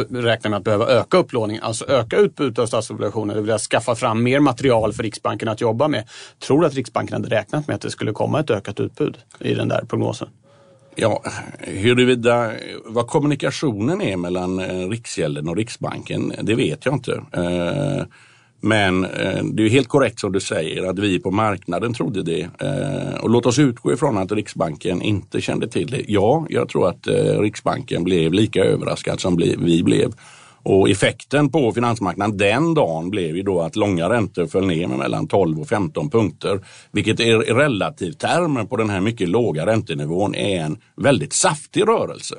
räkna 0.09 0.49
med 0.49 0.57
att 0.57 0.63
behöva 0.63 0.87
öka 0.87 1.17
upplåningen, 1.17 1.63
alltså 1.63 1.89
öka 1.89 2.17
utbudet 2.17 2.59
av 2.59 2.65
statsobligationer, 2.65 3.35
det 3.35 3.41
vill 3.41 3.49
säga 3.49 3.59
skaffa 3.59 3.95
fram 3.95 4.23
mer 4.23 4.39
material 4.39 4.93
för 4.93 5.03
Riksbanken 5.03 5.47
att 5.47 5.61
jobba 5.61 5.87
med. 5.87 6.09
Tror 6.39 6.61
du 6.61 6.67
att 6.67 6.73
Riksbanken 6.73 7.13
hade 7.13 7.35
räknat 7.35 7.67
med 7.67 7.75
att 7.75 7.81
det 7.81 7.91
skulle 7.91 8.11
komma 8.11 8.39
ett 8.39 8.49
ökat 8.49 8.79
utbud 8.79 9.17
i 9.39 9.53
den 9.53 9.67
där 9.67 9.85
prognosen? 9.85 10.27
Ja, 10.95 11.23
huruvida 11.59 12.51
vad 12.85 13.07
kommunikationen 13.07 14.01
är 14.01 14.17
mellan 14.17 14.59
eh, 14.59 14.89
Riksgälden 14.89 15.49
och 15.49 15.55
Riksbanken, 15.55 16.33
det 16.41 16.55
vet 16.55 16.85
jag 16.85 16.95
inte. 16.95 17.21
Eh, 17.31 18.03
men 18.65 19.05
eh, 19.05 19.43
det 19.43 19.63
är 19.63 19.69
helt 19.69 19.87
korrekt 19.87 20.19
som 20.19 20.31
du 20.31 20.39
säger 20.39 20.89
att 20.89 20.99
vi 20.99 21.19
på 21.19 21.31
marknaden 21.31 21.93
trodde 21.93 22.23
det. 22.23 22.41
Eh, 22.41 23.23
och 23.23 23.29
låt 23.29 23.45
oss 23.45 23.59
utgå 23.59 23.93
ifrån 23.93 24.17
att 24.17 24.31
Riksbanken 24.31 25.01
inte 25.01 25.41
kände 25.41 25.67
till 25.67 25.87
det. 25.87 26.03
Ja, 26.07 26.45
jag 26.49 26.69
tror 26.69 26.89
att 26.89 27.07
eh, 27.07 27.39
Riksbanken 27.39 28.03
blev 28.03 28.33
lika 28.33 28.63
överraskad 28.63 29.19
som 29.19 29.37
vi 29.37 29.83
blev. 29.83 30.13
Och 30.63 30.89
effekten 30.89 31.49
på 31.49 31.71
finansmarknaden 31.71 32.37
den 32.37 32.73
dagen 32.73 33.09
blev 33.09 33.35
ju 33.35 33.43
då 33.43 33.61
att 33.61 33.75
långa 33.75 34.09
räntor 34.09 34.45
föll 34.47 34.67
ner 34.67 34.87
med 34.87 34.97
mellan 34.97 35.27
12 35.27 35.59
och 35.59 35.67
15 35.67 36.09
punkter. 36.09 36.59
Vilket 36.91 37.19
i 37.19 37.33
relativt 37.33 38.19
termer 38.19 38.63
på 38.63 38.77
den 38.77 38.89
här 38.89 39.01
mycket 39.01 39.29
låga 39.29 39.65
räntenivån 39.65 40.35
är 40.35 40.59
en 40.59 40.77
väldigt 40.95 41.33
saftig 41.33 41.87
rörelse. 41.87 42.35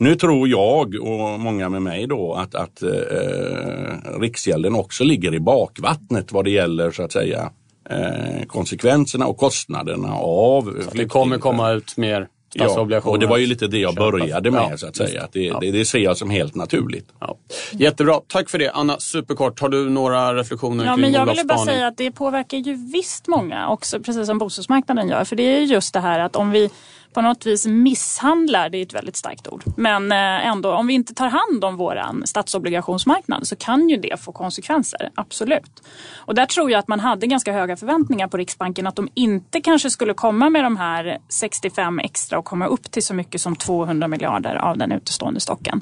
Nu 0.00 0.14
tror 0.14 0.48
jag 0.48 0.94
och 0.94 1.40
många 1.40 1.68
med 1.68 1.82
mig 1.82 2.06
då 2.06 2.34
att, 2.34 2.54
att 2.54 2.82
eh, 2.82 4.20
Riksgälden 4.20 4.74
också 4.74 5.04
ligger 5.04 5.34
i 5.34 5.40
bakvattnet 5.40 6.32
vad 6.32 6.44
det 6.44 6.50
gäller 6.50 6.90
så 6.90 7.02
att 7.02 7.12
säga 7.12 7.50
eh, 7.90 8.46
konsekvenserna 8.46 9.26
och 9.26 9.36
kostnaderna 9.36 10.14
av 10.14 10.62
så 10.62 10.96
Det 10.96 11.04
kommer 11.04 11.38
komma 11.38 11.70
ut 11.70 11.96
mer 11.96 12.28
Ja, 12.54 13.00
och 13.04 13.18
det 13.18 13.26
var 13.26 13.38
ju 13.38 13.46
lite 13.46 13.66
det 13.66 13.78
jag 13.78 13.94
började 13.94 14.50
med 14.50 14.68
ja, 14.72 14.76
så 14.76 14.86
att 14.86 14.96
säga. 14.96 15.22
Att 15.22 15.32
det, 15.32 15.40
ja. 15.40 15.58
det, 15.60 15.70
det, 15.70 15.84
ser 15.84 15.98
jag 15.98 16.16
som 16.16 16.30
helt 16.30 16.54
naturligt. 16.54 17.08
Ja. 17.20 17.36
Jättebra, 17.72 18.20
tack 18.26 18.50
för 18.50 18.58
det. 18.58 18.70
Anna, 18.70 18.98
superkort, 18.98 19.60
har 19.60 19.68
du 19.68 19.90
några 19.90 20.34
reflektioner 20.34 20.84
ja, 20.84 20.94
kring 20.94 21.00
men 21.00 21.12
Jag 21.12 21.26
ville 21.26 21.44
bara 21.44 21.58
säga 21.58 21.86
att 21.86 21.96
det 21.96 22.10
påverkar 22.10 22.58
ju 22.58 22.90
visst 22.92 23.28
många 23.28 23.68
också, 23.68 24.00
precis 24.00 24.26
som 24.26 24.38
bostadsmarknaden 24.38 25.08
gör. 25.08 25.24
För 25.24 25.36
det 25.36 25.42
är 25.42 25.60
just 25.60 25.94
det 25.94 26.00
här 26.00 26.20
att 26.20 26.36
om 26.36 26.50
vi 26.50 26.70
på 27.12 27.20
något 27.20 27.46
vis 27.46 27.66
misshandlar, 27.66 28.68
det 28.68 28.78
är 28.78 28.82
ett 28.82 28.94
väldigt 28.94 29.16
starkt 29.16 29.48
ord, 29.48 29.64
men 29.76 30.12
eh, 30.12 30.46
ändå 30.46 30.74
om 30.74 30.86
vi 30.86 30.94
inte 30.94 31.14
tar 31.14 31.28
hand 31.28 31.64
om 31.64 31.76
våran 31.76 32.22
statsobligationsmarknad 32.26 33.46
så 33.46 33.56
kan 33.56 33.88
ju 33.88 33.96
det 33.96 34.20
få 34.20 34.32
konsekvenser, 34.32 35.10
absolut. 35.14 35.82
Och 36.16 36.34
där 36.34 36.46
tror 36.46 36.70
jag 36.70 36.78
att 36.78 36.88
man 36.88 37.00
hade 37.00 37.26
ganska 37.26 37.52
höga 37.52 37.76
förväntningar 37.76 38.28
på 38.28 38.36
Riksbanken 38.36 38.86
att 38.86 38.96
de 38.96 39.08
inte 39.14 39.60
kanske 39.60 39.90
skulle 39.90 40.14
komma 40.14 40.50
med 40.50 40.64
de 40.64 40.76
här 40.76 41.18
65 41.28 41.98
extra 41.98 42.38
och 42.38 42.44
komma 42.44 42.66
upp 42.66 42.90
till 42.90 43.02
så 43.02 43.14
mycket 43.14 43.40
som 43.40 43.56
200 43.56 44.08
miljarder 44.08 44.54
av 44.54 44.78
den 44.78 44.92
utestående 44.92 45.40
stocken. 45.40 45.80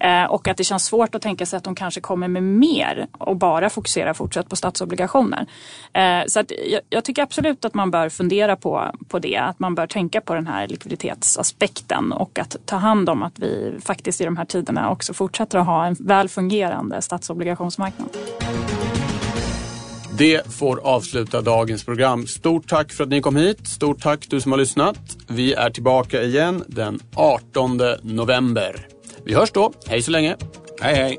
Eh, 0.00 0.24
och 0.24 0.48
att 0.48 0.56
det 0.56 0.64
känns 0.64 0.84
svårt 0.84 1.14
att 1.14 1.22
tänka 1.22 1.46
sig 1.46 1.56
att 1.56 1.64
de 1.64 1.74
kanske 1.74 2.00
kommer 2.00 2.28
med 2.28 2.42
mer 2.42 3.06
och 3.18 3.36
bara 3.36 3.70
fokusera 3.70 4.14
fortsatt 4.14 4.48
på 4.48 4.56
statsobligationer. 4.56 5.46
Eh, 5.92 6.20
så 6.26 6.40
att 6.40 6.52
jag, 6.70 6.80
jag, 6.90 7.04
tycker 7.04 7.22
absolut 7.22 7.64
att 7.64 7.74
man 7.74 7.90
bör 7.90 8.08
fundera 8.08 8.56
på, 8.56 8.84
på 9.08 9.18
det, 9.18 9.36
att 9.36 9.58
man 9.58 9.74
bör 9.74 9.86
tänka 9.86 10.20
på 10.20 10.34
den 10.34 10.46
här 10.46 10.67
likviditetsaspekten 10.68 12.12
och 12.12 12.38
att 12.38 12.56
ta 12.64 12.76
hand 12.76 13.08
om 13.08 13.22
att 13.22 13.38
vi 13.38 13.78
faktiskt 13.80 14.20
i 14.20 14.24
de 14.24 14.36
här 14.36 14.44
tiderna 14.44 14.90
också 14.90 15.14
fortsätter 15.14 15.58
att 15.58 15.66
ha 15.66 15.86
en 15.86 15.96
väl 16.00 16.28
fungerande 16.28 17.02
statsobligationsmarknad. 17.02 18.08
Det 20.18 20.54
får 20.54 20.80
avsluta 20.86 21.40
dagens 21.40 21.84
program. 21.84 22.26
Stort 22.26 22.68
tack 22.68 22.92
för 22.92 23.04
att 23.04 23.10
ni 23.10 23.20
kom 23.20 23.36
hit. 23.36 23.68
Stort 23.68 24.02
tack 24.02 24.26
du 24.30 24.40
som 24.40 24.52
har 24.52 24.58
lyssnat. 24.58 24.98
Vi 25.26 25.52
är 25.54 25.70
tillbaka 25.70 26.22
igen 26.22 26.64
den 26.66 27.00
18 27.14 27.80
november. 28.02 28.86
Vi 29.24 29.34
hörs 29.34 29.52
då. 29.52 29.72
Hej 29.86 30.02
så 30.02 30.10
länge. 30.10 30.36
Hej 30.80 30.94
hej. 30.94 31.18